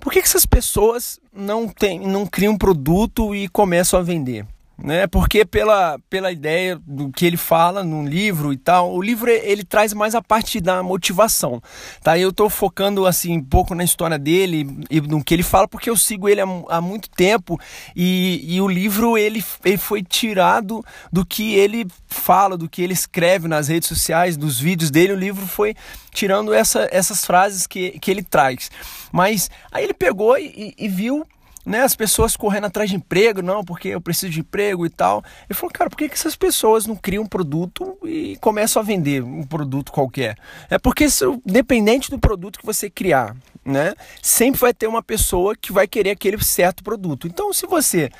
por 0.00 0.12
que, 0.12 0.20
que 0.20 0.26
essas 0.26 0.46
pessoas 0.46 1.20
não, 1.32 1.68
tem, 1.68 2.00
não 2.00 2.26
criam 2.26 2.54
um 2.54 2.58
produto 2.58 3.34
e 3.34 3.48
começam 3.48 3.98
a 3.98 4.02
vender? 4.02 4.46
Né? 4.76 5.06
Porque 5.06 5.44
pela, 5.44 5.98
pela 6.10 6.32
ideia 6.32 6.80
do 6.86 7.10
que 7.10 7.24
ele 7.24 7.36
fala 7.36 7.84
no 7.84 8.04
livro 8.04 8.52
e 8.52 8.56
tal, 8.56 8.92
o 8.94 9.00
livro 9.00 9.30
ele 9.30 9.64
traz 9.64 9.92
mais 9.92 10.14
a 10.14 10.22
parte 10.22 10.60
da 10.60 10.82
motivação, 10.82 11.62
tá? 12.02 12.18
Eu 12.18 12.30
estou 12.30 12.50
focando 12.50 13.06
assim 13.06 13.36
um 13.38 13.44
pouco 13.44 13.74
na 13.74 13.84
história 13.84 14.18
dele 14.18 14.84
e 14.90 15.00
no 15.00 15.22
que 15.22 15.34
ele 15.34 15.42
fala 15.42 15.68
porque 15.68 15.88
eu 15.88 15.96
sigo 15.96 16.28
ele 16.28 16.40
há, 16.40 16.46
há 16.68 16.80
muito 16.80 17.08
tempo 17.10 17.58
e, 17.94 18.56
e 18.56 18.60
o 18.60 18.68
livro 18.68 19.16
ele, 19.16 19.44
ele 19.64 19.78
foi 19.78 20.02
tirado 20.02 20.84
do 21.12 21.24
que 21.24 21.54
ele 21.54 21.86
fala, 22.08 22.56
do 22.56 22.68
que 22.68 22.82
ele 22.82 22.92
escreve 22.92 23.48
nas 23.48 23.68
redes 23.68 23.88
sociais, 23.88 24.36
dos 24.36 24.58
vídeos 24.58 24.90
dele, 24.90 25.12
o 25.12 25.18
livro 25.18 25.46
foi 25.46 25.74
tirando 26.10 26.52
essa, 26.52 26.88
essas 26.90 27.24
frases 27.24 27.66
que, 27.66 27.98
que 27.98 28.10
ele 28.10 28.22
traz. 28.22 28.70
Mas 29.10 29.50
aí 29.70 29.84
ele 29.84 29.94
pegou 29.94 30.36
e, 30.38 30.74
e 30.76 30.88
viu 30.88 31.26
né, 31.64 31.82
as 31.82 31.94
pessoas 31.94 32.36
correndo 32.36 32.66
atrás 32.66 32.90
de 32.90 32.96
emprego, 32.96 33.42
não, 33.42 33.64
porque 33.64 33.88
eu 33.88 34.00
preciso 34.00 34.32
de 34.32 34.40
emprego 34.40 34.84
e 34.84 34.90
tal. 34.90 35.22
Ele 35.48 35.54
falou, 35.54 35.72
cara, 35.72 35.88
por 35.88 35.96
que, 35.96 36.08
que 36.08 36.14
essas 36.14 36.36
pessoas 36.36 36.86
não 36.86 36.96
criam 36.96 37.24
um 37.24 37.26
produto 37.26 37.96
e 38.04 38.36
começam 38.40 38.80
a 38.80 38.84
vender 38.84 39.22
um 39.22 39.44
produto 39.44 39.92
qualquer? 39.92 40.36
É 40.68 40.78
porque, 40.78 41.06
dependente 41.44 42.10
do 42.10 42.18
produto 42.18 42.58
que 42.58 42.66
você 42.66 42.90
criar, 42.90 43.36
né, 43.64 43.94
sempre 44.20 44.60
vai 44.60 44.74
ter 44.74 44.86
uma 44.86 45.02
pessoa 45.02 45.54
que 45.54 45.72
vai 45.72 45.86
querer 45.86 46.10
aquele 46.10 46.42
certo 46.42 46.82
produto. 46.82 47.26
Então, 47.26 47.52
se 47.52 47.66
você 47.66 48.10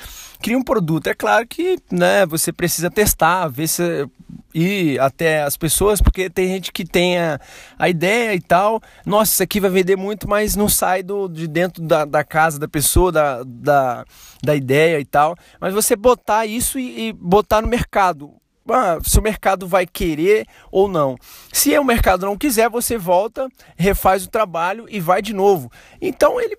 cria 0.41 0.57
um 0.57 0.63
produto, 0.63 1.09
é 1.09 1.15
claro 1.15 1.47
que 1.47 1.79
né, 1.91 2.25
você 2.27 2.53
precisa 2.53 2.91
testar, 2.91 3.49
ver 3.49 3.69
se 3.69 4.09
ir 4.55 5.01
até 5.01 5.43
as 5.43 5.57
pessoas, 5.57 6.01
porque 6.01 6.29
tem 6.29 6.49
gente 6.49 6.73
que 6.73 6.85
tem 6.85 7.19
a, 7.19 7.41
a, 7.79 7.89
ideia 7.89 8.35
e 8.35 8.41
tal, 8.41 8.81
nossa, 9.05 9.33
isso 9.33 9.43
aqui 9.43 9.61
vai 9.61 9.71
vender 9.71 9.97
muito, 9.97 10.29
mas 10.29 10.57
não 10.57 10.69
sai 10.69 11.03
do, 11.03 11.29
de 11.29 11.47
dentro 11.47 11.83
da, 11.83 12.05
da 12.05 12.25
casa 12.25 12.59
da 12.59 12.69
pessoa, 12.69 13.11
da, 13.11 13.43
da, 13.45 14.05
da 14.43 14.55
ideia 14.55 15.01
e 15.01 15.05
tal. 15.05 15.37
Mas 15.61 15.75
você 15.75 15.97
botar 15.97 16.47
isso 16.47 16.79
e, 16.79 17.09
e 17.09 17.13
botar 17.13 17.63
no 17.63 17.69
mercado. 17.69 18.42
Ah, 18.69 18.99
se 19.03 19.19
o 19.19 19.23
mercado 19.23 19.67
vai 19.67 19.87
querer 19.87 20.47
ou 20.71 20.89
não. 20.89 21.17
Se 21.53 21.77
o 21.79 21.85
mercado 21.85 22.27
não 22.27 22.37
quiser, 22.39 22.69
você 22.69 22.97
volta, 22.97 23.49
refaz 23.77 24.25
o 24.25 24.31
trabalho 24.31 24.87
e 24.89 25.01
vai 25.01 25.21
de 25.21 25.33
novo. 25.33 25.71
Então 26.01 26.41
ele 26.41 26.57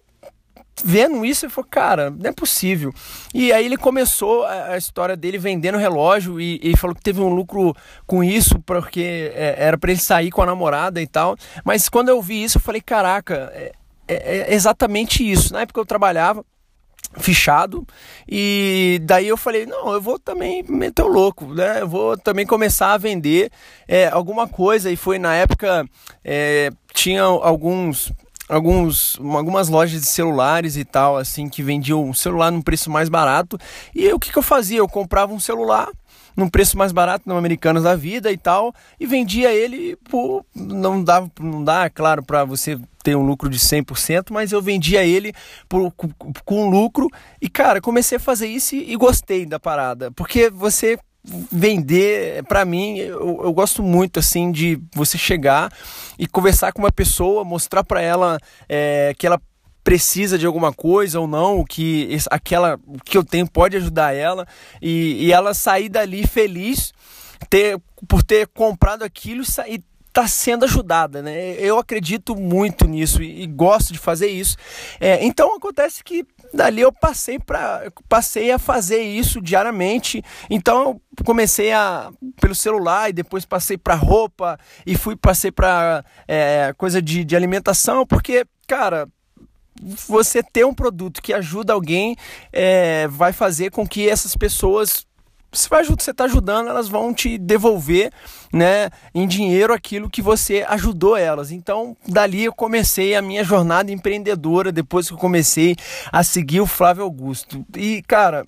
vendo 0.83 1.25
isso, 1.25 1.45
ele 1.45 1.53
falou, 1.53 1.67
cara, 1.69 2.09
não 2.09 2.29
é 2.29 2.33
possível. 2.33 2.93
E 3.33 3.51
aí 3.51 3.65
ele 3.65 3.77
começou 3.77 4.45
a, 4.45 4.77
história 4.77 5.15
dele 5.15 5.37
vendendo 5.37 5.77
relógio 5.77 6.39
e, 6.39 6.59
e, 6.63 6.75
falou 6.75 6.95
que 6.95 7.01
teve 7.01 7.21
um 7.21 7.33
lucro 7.33 7.75
com 8.07 8.23
isso, 8.23 8.59
porque 8.65 9.31
é, 9.35 9.55
era 9.57 9.77
para 9.77 9.91
ele 9.91 9.99
sair 9.99 10.31
com 10.31 10.41
a 10.41 10.45
namorada 10.45 11.01
e 11.01 11.07
tal. 11.07 11.35
Mas 11.63 11.89
quando 11.89 12.09
eu 12.09 12.21
vi 12.21 12.43
isso, 12.43 12.57
eu 12.57 12.61
falei, 12.61 12.81
caraca, 12.81 13.51
é, 13.53 13.71
é, 14.07 14.37
é 14.51 14.53
exatamente 14.53 15.29
isso. 15.29 15.53
Na 15.53 15.61
época 15.61 15.79
eu 15.79 15.85
trabalhava, 15.85 16.43
fichado 17.19 17.85
e 18.27 18.99
daí 19.03 19.27
eu 19.27 19.37
falei 19.37 19.67
não 19.67 19.93
eu 19.93 20.01
vou 20.01 20.17
também 20.17 20.63
meter 20.67 21.03
o 21.03 21.07
louco 21.07 21.45
né 21.53 21.81
eu 21.81 21.87
vou 21.87 22.17
também 22.17 22.45
começar 22.45 22.93
a 22.93 22.97
vender 22.97 23.51
é, 23.87 24.07
alguma 24.07 24.47
coisa 24.47 24.89
e 24.89 24.95
foi 24.95 25.19
na 25.19 25.35
época 25.35 25.87
é, 26.23 26.71
tinha 26.91 27.21
alguns 27.21 28.11
alguns, 28.49 29.19
algumas 29.19 29.69
lojas 29.69 30.01
de 30.01 30.07
celulares 30.07 30.77
e 30.77 30.83
tal, 30.83 31.17
assim, 31.17 31.47
que 31.49 31.63
vendiam 31.63 32.03
um 32.03 32.13
celular 32.13 32.51
num 32.51 32.61
preço 32.61 32.89
mais 32.91 33.09
barato. 33.09 33.57
E 33.95 34.11
o 34.11 34.19
que, 34.19 34.31
que 34.31 34.37
eu 34.37 34.43
fazia? 34.43 34.79
Eu 34.79 34.87
comprava 34.87 35.33
um 35.33 35.39
celular 35.39 35.89
num 36.35 36.49
preço 36.49 36.77
mais 36.77 36.91
barato 36.91 37.27
no 37.27 37.37
Americanos 37.37 37.83
da 37.83 37.95
Vida 37.95 38.31
e 38.31 38.37
tal, 38.37 38.73
e 38.99 39.05
vendia 39.05 39.51
ele 39.51 39.95
por 40.09 40.45
não 40.55 41.03
dá 41.03 41.27
não 41.39 41.63
dá, 41.63 41.89
claro, 41.89 42.23
para 42.23 42.43
você 42.43 42.79
ter 43.03 43.15
um 43.15 43.25
lucro 43.25 43.49
de 43.49 43.59
100%, 43.59 44.31
mas 44.31 44.51
eu 44.51 44.61
vendia 44.61 45.03
ele 45.03 45.33
por, 45.67 45.91
com, 45.91 46.09
com 46.45 46.69
lucro 46.69 47.09
e 47.41 47.49
cara, 47.49 47.81
comecei 47.81 48.17
a 48.17 48.19
fazer 48.19 48.47
isso 48.47 48.75
e, 48.75 48.93
e 48.93 48.95
gostei 48.95 49.45
da 49.45 49.59
parada, 49.59 50.11
porque 50.11 50.49
você 50.49 50.97
vender, 51.23 52.43
para 52.43 52.65
mim, 52.65 52.97
eu, 52.97 53.41
eu, 53.43 53.53
gosto 53.53 53.81
muito 53.81 54.19
assim 54.19 54.51
de 54.51 54.77
você 54.93 55.17
chegar 55.17 55.71
e 56.19 56.27
conversar 56.27 56.73
com 56.73 56.81
uma 56.81 56.91
pessoa, 56.91 57.45
mostrar 57.45 57.83
para 57.83 58.01
ela 58.01 58.37
é, 58.67 59.13
que 59.17 59.25
ela 59.25 59.39
precisa 59.93 60.39
de 60.39 60.45
alguma 60.47 60.73
coisa 60.73 61.19
ou 61.19 61.27
não, 61.27 61.63
que 61.63 62.17
aquela 62.31 62.79
que 63.05 63.15
eu 63.15 63.23
tenho 63.23 63.47
pode 63.47 63.77
ajudar 63.77 64.11
ela 64.11 64.47
e, 64.81 65.27
e 65.27 65.31
ela 65.31 65.53
sair 65.53 65.87
dali 65.87 66.25
feliz 66.25 66.91
ter, 67.47 67.79
por 68.07 68.23
ter 68.23 68.47
comprado 68.47 69.03
aquilo 69.03 69.43
e 69.67 69.83
está 70.07 70.27
sendo 70.27 70.65
ajudada, 70.65 71.21
né? 71.21 71.53
Eu 71.59 71.77
acredito 71.77 72.35
muito 72.35 72.87
nisso 72.87 73.21
e, 73.21 73.43
e 73.43 73.45
gosto 73.45 73.93
de 73.93 73.99
fazer 73.99 74.29
isso. 74.29 74.57
É, 74.99 75.23
então 75.23 75.55
acontece 75.55 76.03
que 76.03 76.25
dali 76.51 76.81
eu 76.81 76.91
passei 76.91 77.37
para 77.37 77.83
passei 78.09 78.51
a 78.51 78.57
fazer 78.57 79.03
isso 79.03 79.39
diariamente. 79.39 80.23
Então 80.49 80.99
eu 81.19 81.23
comecei 81.23 81.71
a 81.71 82.11
pelo 82.41 82.55
celular 82.55 83.11
e 83.11 83.13
depois 83.13 83.45
passei 83.45 83.77
para 83.77 83.93
roupa 83.93 84.57
e 84.87 84.97
fui 84.97 85.15
passei 85.15 85.51
para 85.51 86.03
é, 86.27 86.73
coisa 86.77 86.99
de, 86.99 87.23
de 87.23 87.35
alimentação 87.35 88.07
porque 88.07 88.43
cara 88.67 89.07
você 90.07 90.43
ter 90.43 90.65
um 90.65 90.73
produto 90.73 91.21
que 91.21 91.33
ajuda 91.33 91.73
alguém 91.73 92.15
é, 92.51 93.07
vai 93.07 93.33
fazer 93.33 93.71
com 93.71 93.87
que 93.87 94.07
essas 94.09 94.35
pessoas 94.35 95.05
você 95.53 95.69
vai 95.69 95.83
você 95.83 96.11
está 96.11 96.23
ajudando, 96.23 96.67
elas 96.67 96.87
vão 96.87 97.13
te 97.13 97.37
devolver, 97.37 98.11
né, 98.51 98.89
em 99.13 99.27
dinheiro 99.27 99.71
aquilo 99.71 100.09
que 100.09 100.21
você 100.21 100.65
ajudou 100.67 101.15
elas. 101.15 101.51
Então, 101.51 101.95
dali 102.07 102.45
eu 102.45 102.53
comecei 102.53 103.15
a 103.15 103.21
minha 103.21 103.43
jornada 103.43 103.91
empreendedora 103.91 104.71
depois 104.71 105.07
que 105.07 105.13
eu 105.13 105.17
comecei 105.17 105.75
a 106.11 106.23
seguir 106.23 106.59
o 106.59 106.65
Flávio 106.65 107.03
Augusto. 107.03 107.63
E, 107.77 108.01
cara, 108.07 108.45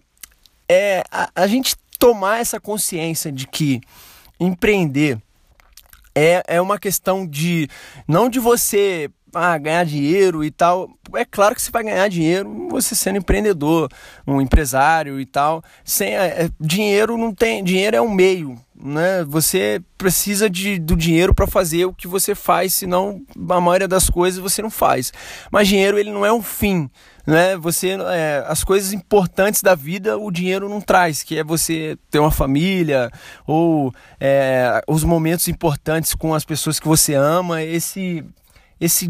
é 0.67 1.03
a, 1.11 1.29
a 1.35 1.47
gente 1.47 1.75
tomar 1.99 2.39
essa 2.39 2.59
consciência 2.59 3.31
de 3.31 3.47
que 3.47 3.81
empreender 4.39 5.19
é, 6.15 6.41
é 6.47 6.61
uma 6.61 6.79
questão 6.79 7.27
de 7.27 7.67
não 8.07 8.29
de 8.29 8.39
você 8.39 9.11
ah, 9.35 9.57
ganhar 9.57 9.83
dinheiro 9.83 10.43
e 10.43 10.49
tal. 10.49 10.89
É 11.13 11.25
claro 11.25 11.53
que 11.53 11.61
você 11.61 11.69
vai 11.69 11.83
ganhar 11.83 12.07
dinheiro 12.07 12.69
você 12.69 12.95
sendo 12.95 13.17
empreendedor, 13.17 13.89
um 14.25 14.39
empresário 14.41 15.19
e 15.19 15.25
tal. 15.25 15.61
Sem 15.83 16.15
é, 16.15 16.45
é 16.45 16.49
dinheiro 16.59 17.17
não 17.17 17.33
tem, 17.33 17.63
dinheiro 17.63 17.97
é 17.97 18.01
um 18.01 18.09
meio, 18.09 18.55
né? 18.73 19.25
Você 19.27 19.81
precisa 19.97 20.49
de, 20.49 20.79
do 20.79 20.95
dinheiro 20.95 21.33
para 21.33 21.47
fazer 21.47 21.85
o 21.85 21.93
que 21.93 22.07
você 22.07 22.33
faz, 22.33 22.73
senão 22.73 23.21
a 23.49 23.61
maioria 23.61 23.87
das 23.87 24.09
coisas 24.09 24.39
você 24.39 24.61
não 24.61 24.71
faz. 24.71 25.11
Mas 25.51 25.67
dinheiro 25.67 25.99
ele 25.99 26.11
não 26.11 26.25
é 26.25 26.31
um 26.31 26.41
fim, 26.41 26.89
né? 27.25 27.57
Você 27.57 27.97
é, 28.11 28.43
as 28.47 28.63
coisas 28.63 28.93
importantes 28.93 29.61
da 29.61 29.75
vida 29.75 30.17
o 30.17 30.31
dinheiro 30.31 30.69
não 30.69 30.81
traz, 30.81 31.23
que 31.23 31.37
é 31.37 31.43
você 31.43 31.97
ter 32.09 32.19
uma 32.19 32.31
família 32.31 33.11
ou 33.47 33.93
é, 34.19 34.81
os 34.87 35.03
momentos 35.03 35.47
importantes 35.47 36.13
com 36.13 36.33
as 36.33 36.45
pessoas 36.45 36.79
que 36.79 36.87
você 36.87 37.13
ama. 37.13 37.63
Esse 37.63 38.23
esse 38.79 39.09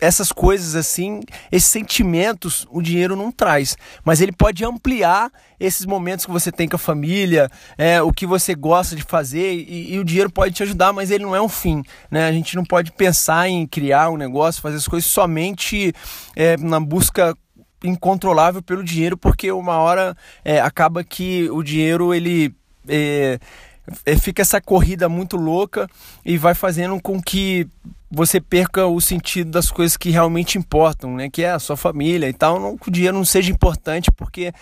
essas 0.00 0.30
coisas 0.30 0.74
assim, 0.74 1.20
esses 1.50 1.70
sentimentos, 1.70 2.66
o 2.70 2.82
dinheiro 2.82 3.16
não 3.16 3.32
traz, 3.32 3.76
mas 4.04 4.20
ele 4.20 4.32
pode 4.32 4.64
ampliar 4.64 5.30
esses 5.58 5.86
momentos 5.86 6.26
que 6.26 6.32
você 6.32 6.52
tem 6.52 6.68
com 6.68 6.76
a 6.76 6.78
família, 6.78 7.50
é, 7.78 8.02
o 8.02 8.12
que 8.12 8.26
você 8.26 8.54
gosta 8.54 8.94
de 8.94 9.02
fazer 9.02 9.54
e, 9.54 9.94
e, 9.94 9.98
o 9.98 10.04
dinheiro 10.04 10.30
pode 10.30 10.54
te 10.54 10.62
ajudar, 10.62 10.92
mas 10.92 11.10
ele 11.10 11.24
não 11.24 11.34
é 11.34 11.40
um 11.40 11.48
fim, 11.48 11.82
né? 12.10 12.28
A 12.28 12.32
gente 12.32 12.56
não 12.56 12.64
pode 12.64 12.92
pensar 12.92 13.48
em 13.48 13.66
criar 13.66 14.10
um 14.10 14.16
negócio, 14.16 14.60
fazer 14.60 14.76
as 14.76 14.88
coisas 14.88 15.10
somente 15.10 15.94
é, 16.34 16.56
na 16.58 16.78
busca 16.78 17.34
incontrolável 17.82 18.62
pelo 18.62 18.82
dinheiro, 18.82 19.16
porque 19.16 19.50
uma 19.52 19.78
hora 19.78 20.16
é, 20.44 20.60
acaba 20.60 21.04
que 21.04 21.48
o 21.50 21.62
dinheiro 21.62 22.14
ele 22.14 22.54
é, 22.88 23.38
é, 24.04 24.16
fica 24.16 24.42
essa 24.42 24.60
corrida 24.60 25.08
muito 25.08 25.36
louca 25.36 25.88
e 26.24 26.36
vai 26.36 26.54
fazendo 26.54 27.00
com 27.00 27.20
que 27.20 27.68
você 28.10 28.40
perca 28.40 28.86
o 28.86 29.00
sentido 29.00 29.50
das 29.50 29.70
coisas 29.70 29.96
que 29.96 30.10
realmente 30.10 30.58
importam, 30.58 31.14
né? 31.16 31.28
Que 31.28 31.42
é 31.42 31.50
a 31.50 31.58
sua 31.58 31.76
família 31.76 32.28
e 32.28 32.32
tal. 32.32 32.60
Não 32.60 32.76
que 32.76 32.88
o 32.88 32.92
dinheiro 32.92 33.16
não 33.16 33.24
seja 33.24 33.50
importante, 33.50 34.10
porque 34.12 34.52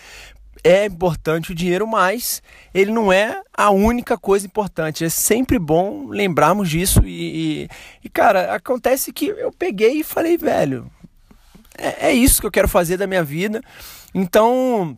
é 0.63 0.85
importante 0.85 1.51
o 1.51 1.55
dinheiro, 1.55 1.85
mas 1.85 2.41
ele 2.73 2.91
não 2.91 3.13
é 3.13 3.41
a 3.55 3.69
única 3.69 4.17
coisa 4.17 4.47
importante. 4.47 5.05
É 5.05 5.09
sempre 5.09 5.59
bom 5.59 6.07
lembrarmos 6.07 6.69
disso. 6.69 7.01
E, 7.05 7.63
e, 7.63 7.69
e 8.03 8.09
cara, 8.09 8.55
acontece 8.55 9.13
que 9.13 9.27
eu 9.27 9.51
peguei 9.51 9.99
e 9.99 10.03
falei, 10.03 10.37
velho, 10.37 10.89
é, 11.77 12.09
é 12.09 12.13
isso 12.13 12.41
que 12.41 12.47
eu 12.47 12.51
quero 12.51 12.67
fazer 12.67 12.97
da 12.97 13.07
minha 13.07 13.23
vida. 13.23 13.61
Então, 14.13 14.97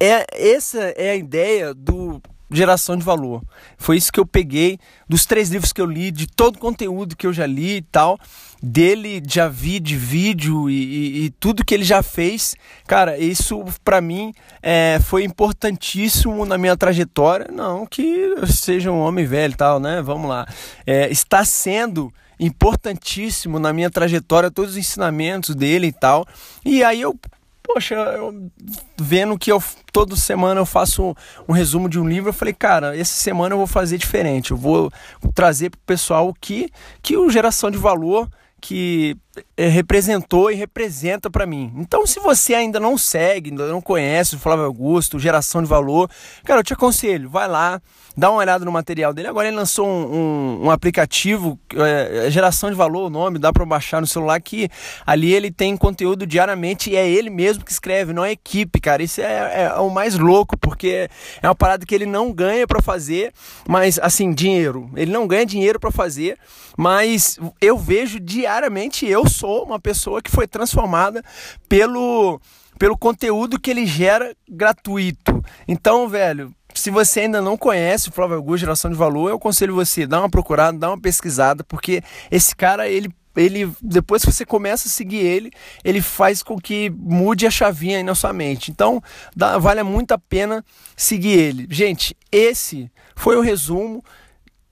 é, 0.00 0.26
essa 0.32 0.80
é 0.96 1.10
a 1.10 1.16
ideia 1.16 1.72
do 1.72 2.20
geração 2.56 2.96
de 2.96 3.04
valor. 3.04 3.42
Foi 3.76 3.96
isso 3.96 4.12
que 4.12 4.20
eu 4.20 4.26
peguei 4.26 4.78
dos 5.08 5.26
três 5.26 5.50
livros 5.50 5.72
que 5.72 5.80
eu 5.80 5.86
li, 5.86 6.10
de 6.10 6.26
todo 6.26 6.56
o 6.56 6.58
conteúdo 6.58 7.16
que 7.16 7.26
eu 7.26 7.32
já 7.32 7.46
li 7.46 7.76
e 7.76 7.82
tal, 7.82 8.18
dele 8.62 9.22
já 9.26 9.46
vi 9.48 9.78
de 9.78 9.96
vídeo 9.96 10.70
e, 10.70 10.74
e, 10.74 11.24
e 11.24 11.30
tudo 11.30 11.64
que 11.64 11.74
ele 11.74 11.84
já 11.84 12.02
fez. 12.02 12.56
Cara, 12.86 13.18
isso 13.18 13.62
para 13.84 14.00
mim 14.00 14.32
é, 14.62 14.98
foi 15.04 15.24
importantíssimo 15.24 16.46
na 16.46 16.56
minha 16.56 16.76
trajetória. 16.76 17.48
Não 17.52 17.86
que 17.86 18.02
eu 18.02 18.46
seja 18.46 18.90
um 18.90 19.00
homem 19.00 19.26
velho 19.26 19.52
e 19.52 19.56
tal, 19.56 19.78
né? 19.78 20.00
Vamos 20.00 20.28
lá. 20.28 20.46
É, 20.86 21.10
está 21.10 21.44
sendo 21.44 22.12
importantíssimo 22.38 23.58
na 23.58 23.72
minha 23.72 23.90
trajetória 23.90 24.50
todos 24.50 24.72
os 24.72 24.76
ensinamentos 24.76 25.54
dele 25.54 25.88
e 25.88 25.92
tal. 25.92 26.26
E 26.64 26.82
aí 26.82 27.00
eu 27.00 27.18
poxa, 27.64 27.94
eu, 27.94 28.50
vendo 28.96 29.38
que 29.38 29.50
eu 29.50 29.62
toda 29.92 30.14
semana 30.14 30.60
eu 30.60 30.66
faço 30.66 31.02
um, 31.02 31.14
um, 31.48 31.52
resumo 31.52 31.88
de 31.88 31.98
um 31.98 32.06
livro, 32.06 32.28
eu 32.28 32.34
falei, 32.34 32.52
cara, 32.52 32.96
essa 32.96 33.14
semana 33.14 33.54
eu 33.54 33.58
vou 33.58 33.66
fazer 33.66 33.96
diferente. 33.96 34.50
Eu 34.50 34.56
vou 34.56 34.92
trazer 35.34 35.70
para 35.70 35.78
o 35.78 35.86
pessoal 35.86 36.32
que, 36.38 36.70
que 37.02 37.16
o 37.16 37.30
geração 37.30 37.70
de 37.70 37.78
valor 37.78 38.28
que 38.60 39.16
representou 39.56 40.50
e 40.50 40.54
representa 40.54 41.30
para 41.30 41.46
mim. 41.46 41.72
Então, 41.76 42.06
se 42.06 42.20
você 42.20 42.54
ainda 42.54 42.80
não 42.80 42.98
segue, 42.98 43.50
ainda 43.50 43.68
não 43.68 43.80
conhece 43.80 44.36
o 44.36 44.38
Flávio 44.38 44.64
Augusto, 44.64 45.18
Geração 45.18 45.62
de 45.62 45.68
Valor, 45.68 46.10
cara, 46.44 46.60
eu 46.60 46.64
te 46.64 46.72
aconselho, 46.72 47.28
vai 47.28 47.48
lá, 47.48 47.80
dá 48.16 48.30
uma 48.30 48.38
olhada 48.38 48.64
no 48.64 48.72
material 48.72 49.12
dele. 49.12 49.28
Agora 49.28 49.48
ele 49.48 49.56
lançou 49.56 49.86
um, 49.86 50.14
um, 50.14 50.64
um 50.66 50.70
aplicativo, 50.70 51.58
é, 51.74 52.26
é 52.26 52.30
Geração 52.30 52.70
de 52.70 52.76
Valor, 52.76 53.06
o 53.06 53.10
nome, 53.10 53.38
dá 53.38 53.52
para 53.52 53.64
baixar 53.64 54.00
no 54.00 54.06
celular, 54.06 54.40
que 54.40 54.68
ali 55.06 55.32
ele 55.32 55.50
tem 55.50 55.76
conteúdo 55.76 56.26
diariamente 56.26 56.90
e 56.90 56.96
é 56.96 57.08
ele 57.08 57.30
mesmo 57.30 57.64
que 57.64 57.72
escreve, 57.72 58.12
não 58.12 58.24
é 58.24 58.32
equipe, 58.32 58.80
cara. 58.80 59.02
Isso 59.02 59.20
é, 59.20 59.24
é, 59.24 59.62
é 59.64 59.80
o 59.80 59.90
mais 59.90 60.16
louco, 60.16 60.56
porque 60.56 61.08
é 61.42 61.48
uma 61.48 61.54
parada 61.54 61.84
que 61.84 61.94
ele 61.94 62.06
não 62.06 62.32
ganha 62.32 62.66
para 62.66 62.80
fazer, 62.80 63.32
mas 63.68 63.98
assim, 63.98 64.32
dinheiro. 64.32 64.90
Ele 64.96 65.12
não 65.12 65.26
ganha 65.26 65.44
dinheiro 65.44 65.80
para 65.80 65.90
fazer, 65.90 66.38
mas 66.76 67.38
eu 67.60 67.76
vejo 67.76 68.20
diariamente 68.20 69.06
eu 69.06 69.23
eu 69.24 69.28
sou 69.30 69.64
uma 69.64 69.80
pessoa 69.80 70.20
que 70.20 70.30
foi 70.30 70.46
transformada 70.46 71.22
pelo, 71.68 72.40
pelo 72.78 72.96
conteúdo 72.96 73.58
que 73.58 73.70
ele 73.70 73.86
gera 73.86 74.36
gratuito. 74.48 75.42
Então, 75.66 76.08
velho, 76.08 76.54
se 76.74 76.90
você 76.90 77.20
ainda 77.20 77.40
não 77.40 77.56
conhece 77.56 78.08
o 78.08 78.12
Flávio 78.12 78.36
Augusto, 78.36 78.60
Geração 78.60 78.90
de 78.90 78.96
Valor, 78.96 79.30
eu 79.30 79.36
aconselho 79.36 79.74
você, 79.74 80.06
dá 80.06 80.20
uma 80.20 80.28
procurada, 80.28 80.78
dá 80.78 80.88
uma 80.90 81.00
pesquisada, 81.00 81.64
porque 81.64 82.02
esse 82.30 82.54
cara, 82.54 82.88
ele 82.88 83.08
ele 83.36 83.68
depois 83.82 84.24
que 84.24 84.30
você 84.30 84.46
começa 84.46 84.86
a 84.86 84.90
seguir 84.90 85.18
ele, 85.18 85.50
ele 85.82 86.00
faz 86.00 86.40
com 86.40 86.56
que 86.56 86.88
mude 86.88 87.44
a 87.44 87.50
chavinha 87.50 87.96
aí 87.96 88.02
na 88.04 88.14
sua 88.14 88.32
mente. 88.32 88.70
Então, 88.70 89.02
dá, 89.34 89.58
vale 89.58 89.82
muito 89.82 90.12
a 90.12 90.18
pena 90.18 90.64
seguir 90.96 91.36
ele. 91.36 91.66
Gente, 91.68 92.16
esse 92.30 92.88
foi 93.16 93.36
o 93.36 93.40
resumo 93.40 94.04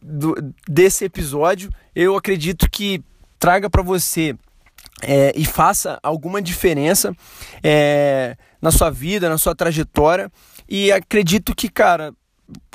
do, 0.00 0.36
desse 0.68 1.04
episódio. 1.04 1.70
Eu 1.92 2.14
acredito 2.14 2.70
que 2.70 3.02
traga 3.42 3.68
para 3.68 3.82
você 3.82 4.36
é, 5.02 5.32
e 5.34 5.44
faça 5.44 5.98
alguma 6.00 6.40
diferença 6.40 7.12
é, 7.60 8.36
na 8.60 8.70
sua 8.70 8.88
vida, 8.88 9.28
na 9.28 9.36
sua 9.36 9.52
trajetória. 9.52 10.30
E 10.68 10.92
acredito 10.92 11.52
que, 11.52 11.68
cara, 11.68 12.14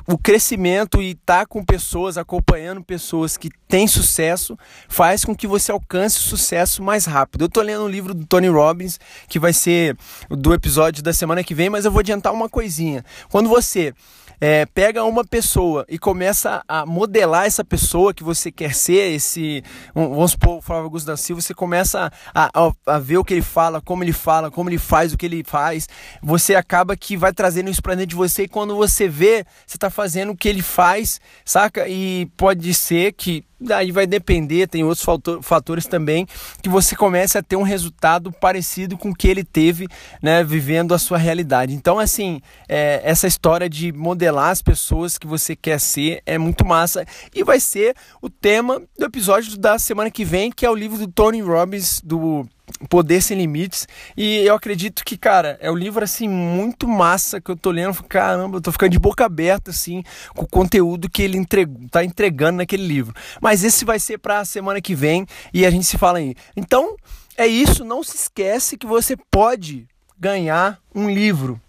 o 0.05 0.17
crescimento 0.17 1.01
e 1.01 1.11
estar 1.11 1.39
tá 1.39 1.45
com 1.45 1.63
pessoas, 1.63 2.17
acompanhando 2.17 2.83
pessoas 2.83 3.37
que 3.37 3.49
têm 3.65 3.87
sucesso, 3.87 4.59
faz 4.89 5.23
com 5.23 5.33
que 5.33 5.47
você 5.47 5.71
alcance 5.71 6.17
o 6.17 6.23
sucesso 6.23 6.83
mais 6.83 7.05
rápido. 7.05 7.43
Eu 7.43 7.47
estou 7.47 7.63
lendo 7.63 7.85
um 7.85 7.89
livro 7.89 8.13
do 8.13 8.25
Tony 8.25 8.49
Robbins, 8.49 8.99
que 9.29 9.39
vai 9.39 9.53
ser 9.53 9.95
do 10.29 10.53
episódio 10.53 11.01
da 11.01 11.13
semana 11.13 11.45
que 11.45 11.55
vem, 11.55 11.69
mas 11.69 11.85
eu 11.85 11.91
vou 11.91 12.01
adiantar 12.01 12.33
uma 12.33 12.49
coisinha. 12.49 13.05
Quando 13.29 13.47
você 13.47 13.93
é, 14.39 14.65
pega 14.65 15.03
uma 15.03 15.25
pessoa 15.25 15.85
e 15.89 15.97
começa 15.97 16.63
a 16.67 16.85
modelar 16.85 17.45
essa 17.45 17.63
pessoa 17.63 18.13
que 18.13 18.23
você 18.23 18.51
quer 18.51 18.73
ser, 18.73 19.13
esse, 19.13 19.63
vamos 19.93 20.31
supor, 20.31 20.57
o 20.57 20.61
Flávio 20.61 20.85
Augusto 20.85 21.07
da 21.07 21.17
Silva, 21.17 21.41
você 21.41 21.53
começa 21.53 22.11
a, 22.33 22.49
a, 22.53 22.71
a, 22.85 22.99
ver 22.99 23.17
o 23.17 23.23
que 23.23 23.33
ele 23.33 23.41
fala, 23.41 23.81
como 23.81 24.03
ele 24.03 24.13
fala, 24.13 24.51
como 24.51 24.69
ele 24.69 24.77
faz, 24.77 25.13
o 25.13 25.17
que 25.17 25.25
ele 25.25 25.43
faz, 25.43 25.87
você 26.21 26.55
acaba 26.55 26.95
que 26.95 27.17
vai 27.17 27.33
trazendo 27.33 27.69
isso 27.69 27.81
para 27.81 27.95
dentro 27.95 28.09
de 28.09 28.15
você 28.15 28.43
e 28.43 28.47
quando 28.47 28.75
você 28.75 29.07
vê, 29.07 29.45
você 29.65 29.77
está 29.77 29.89
fazendo 29.89 30.31
o 30.31 30.37
que 30.37 30.47
ele 30.47 30.61
faz, 30.61 31.19
saca? 31.43 31.87
E 31.87 32.29
pode 32.37 32.73
ser 32.73 33.13
que 33.13 33.46
Daí 33.59 33.91
vai 33.91 34.05
depender, 34.05 34.67
tem 34.67 34.83
outros 34.83 35.05
fatores 35.41 35.87
também, 35.87 36.27
que 36.61 36.69
você 36.69 36.95
comece 36.95 37.37
a 37.37 37.43
ter 37.43 37.55
um 37.55 37.63
resultado 37.63 38.31
parecido 38.31 38.97
com 38.97 39.09
o 39.09 39.15
que 39.15 39.27
ele 39.27 39.43
teve, 39.43 39.87
né, 40.21 40.43
vivendo 40.43 40.93
a 40.93 40.99
sua 40.99 41.17
realidade. 41.17 41.73
Então, 41.73 41.97
assim, 41.97 42.39
é, 42.69 43.01
essa 43.03 43.25
história 43.25 43.67
de 43.67 43.91
modelar 43.91 44.51
as 44.51 44.61
pessoas 44.61 45.17
que 45.17 45.25
você 45.25 45.55
quer 45.55 45.79
ser 45.79 46.21
é 46.25 46.37
muito 46.37 46.63
massa 46.63 47.03
e 47.33 47.43
vai 47.43 47.59
ser 47.59 47.95
o 48.21 48.29
tema 48.29 48.81
do 48.97 49.05
episódio 49.05 49.57
da 49.57 49.79
semana 49.79 50.11
que 50.11 50.23
vem, 50.23 50.51
que 50.51 50.65
é 50.65 50.69
o 50.69 50.75
livro 50.75 50.97
do 50.97 51.07
Tony 51.07 51.41
Robbins, 51.41 51.99
do 52.03 52.47
Poder 52.89 53.21
Sem 53.21 53.37
Limites. 53.37 53.87
E 54.15 54.39
eu 54.39 54.55
acredito 54.55 55.03
que, 55.03 55.17
cara, 55.17 55.57
é 55.61 55.71
um 55.71 55.75
livro 55.75 56.03
assim 56.03 56.27
muito 56.27 56.87
massa 56.87 57.41
que 57.41 57.49
eu 57.49 57.55
tô 57.55 57.71
lendo. 57.71 58.03
Caramba, 58.03 58.57
eu 58.57 58.61
tô 58.61 58.71
ficando 58.71 58.91
de 58.91 58.99
boca 58.99 59.25
aberta 59.25 59.71
assim 59.71 60.03
com 60.35 60.45
o 60.45 60.49
conteúdo 60.49 61.09
que 61.09 61.21
ele 61.21 61.37
entre... 61.37 61.65
tá 61.89 62.03
entregando 62.03 62.57
naquele 62.57 62.85
livro. 62.85 63.15
Mas 63.41 63.63
esse 63.63 63.85
vai 63.85 63.99
ser 63.99 64.17
para 64.17 64.39
a 64.39 64.45
semana 64.45 64.81
que 64.81 64.93
vem 64.93 65.25
e 65.53 65.65
a 65.65 65.69
gente 65.69 65.85
se 65.85 65.97
fala 65.97 66.19
aí. 66.19 66.35
Então, 66.55 66.95
é 67.37 67.47
isso, 67.47 67.85
não 67.85 68.03
se 68.03 68.15
esquece 68.15 68.77
que 68.77 68.85
você 68.87 69.15
pode 69.31 69.87
ganhar 70.19 70.79
um 70.93 71.09
livro 71.09 71.61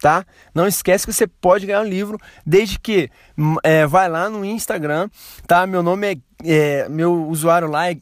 tá? 0.00 0.24
Não 0.54 0.66
esquece 0.66 1.06
que 1.06 1.12
você 1.12 1.26
pode 1.26 1.66
ganhar 1.66 1.80
um 1.80 1.88
livro 1.88 2.18
desde 2.44 2.78
que 2.78 3.10
hum, 3.36 3.56
é, 3.62 3.86
vai 3.86 4.08
lá 4.08 4.28
no 4.28 4.44
Instagram, 4.44 5.08
tá? 5.46 5.66
Meu 5.66 5.82
nome 5.82 6.12
é, 6.12 6.16
é 6.44 6.88
meu 6.88 7.28
usuário 7.28 7.68
lá 7.68 7.90
é 7.90 7.96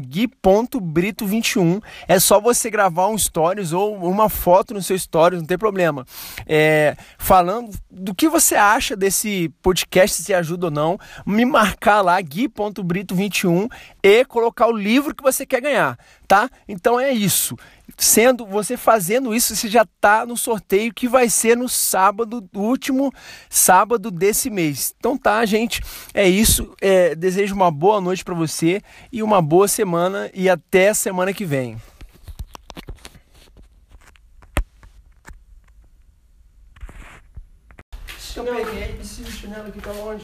gui.brito21. 0.00 1.80
É 2.08 2.18
só 2.18 2.40
você 2.40 2.68
gravar 2.70 3.08
um 3.08 3.16
stories 3.16 3.72
ou 3.72 3.96
uma 3.96 4.28
foto 4.28 4.74
no 4.74 4.82
seu 4.82 4.98
stories, 4.98 5.40
não 5.40 5.46
tem 5.46 5.56
problema. 5.58 6.04
É, 6.46 6.96
falando 7.18 7.70
do 7.90 8.14
que 8.14 8.28
você 8.28 8.54
acha 8.54 8.96
desse 8.96 9.48
podcast, 9.62 10.22
se 10.22 10.34
ajuda 10.34 10.66
ou 10.66 10.72
não, 10.72 10.98
me 11.24 11.44
marcar 11.44 12.02
lá 12.02 12.20
gui.brito21 12.20 13.70
e 14.02 14.24
colocar 14.24 14.66
o 14.66 14.76
livro 14.76 15.14
que 15.14 15.22
você 15.22 15.46
quer 15.46 15.60
ganhar, 15.60 15.96
tá? 16.26 16.50
Então 16.68 16.98
é 16.98 17.12
isso 17.12 17.56
sendo 17.96 18.44
você 18.44 18.76
fazendo 18.76 19.34
isso, 19.34 19.54
você 19.54 19.68
já 19.68 19.82
está 19.82 20.26
no 20.26 20.36
sorteio 20.36 20.92
que 20.92 21.08
vai 21.08 21.28
ser 21.28 21.56
no 21.56 21.68
sábado, 21.68 22.44
último 22.54 23.12
sábado 23.48 24.10
desse 24.10 24.50
mês. 24.50 24.94
Então 24.98 25.16
tá, 25.16 25.44
gente, 25.46 25.80
é 26.12 26.28
isso. 26.28 26.74
É, 26.80 27.14
desejo 27.14 27.54
uma 27.54 27.70
boa 27.76 28.00
noite 28.00 28.24
para 28.24 28.34
você 28.34 28.82
e 29.12 29.22
uma 29.22 29.42
boa 29.42 29.68
semana 29.68 30.30
e 30.32 30.48
até 30.48 30.94
semana 30.94 31.32
que 31.32 31.44
vem. 31.44 31.76
Eu 38.34 38.44
esse 39.00 39.24
chinelo 39.30 39.68
aqui 39.68 39.80
tá 39.80 39.90
onde? 39.92 40.14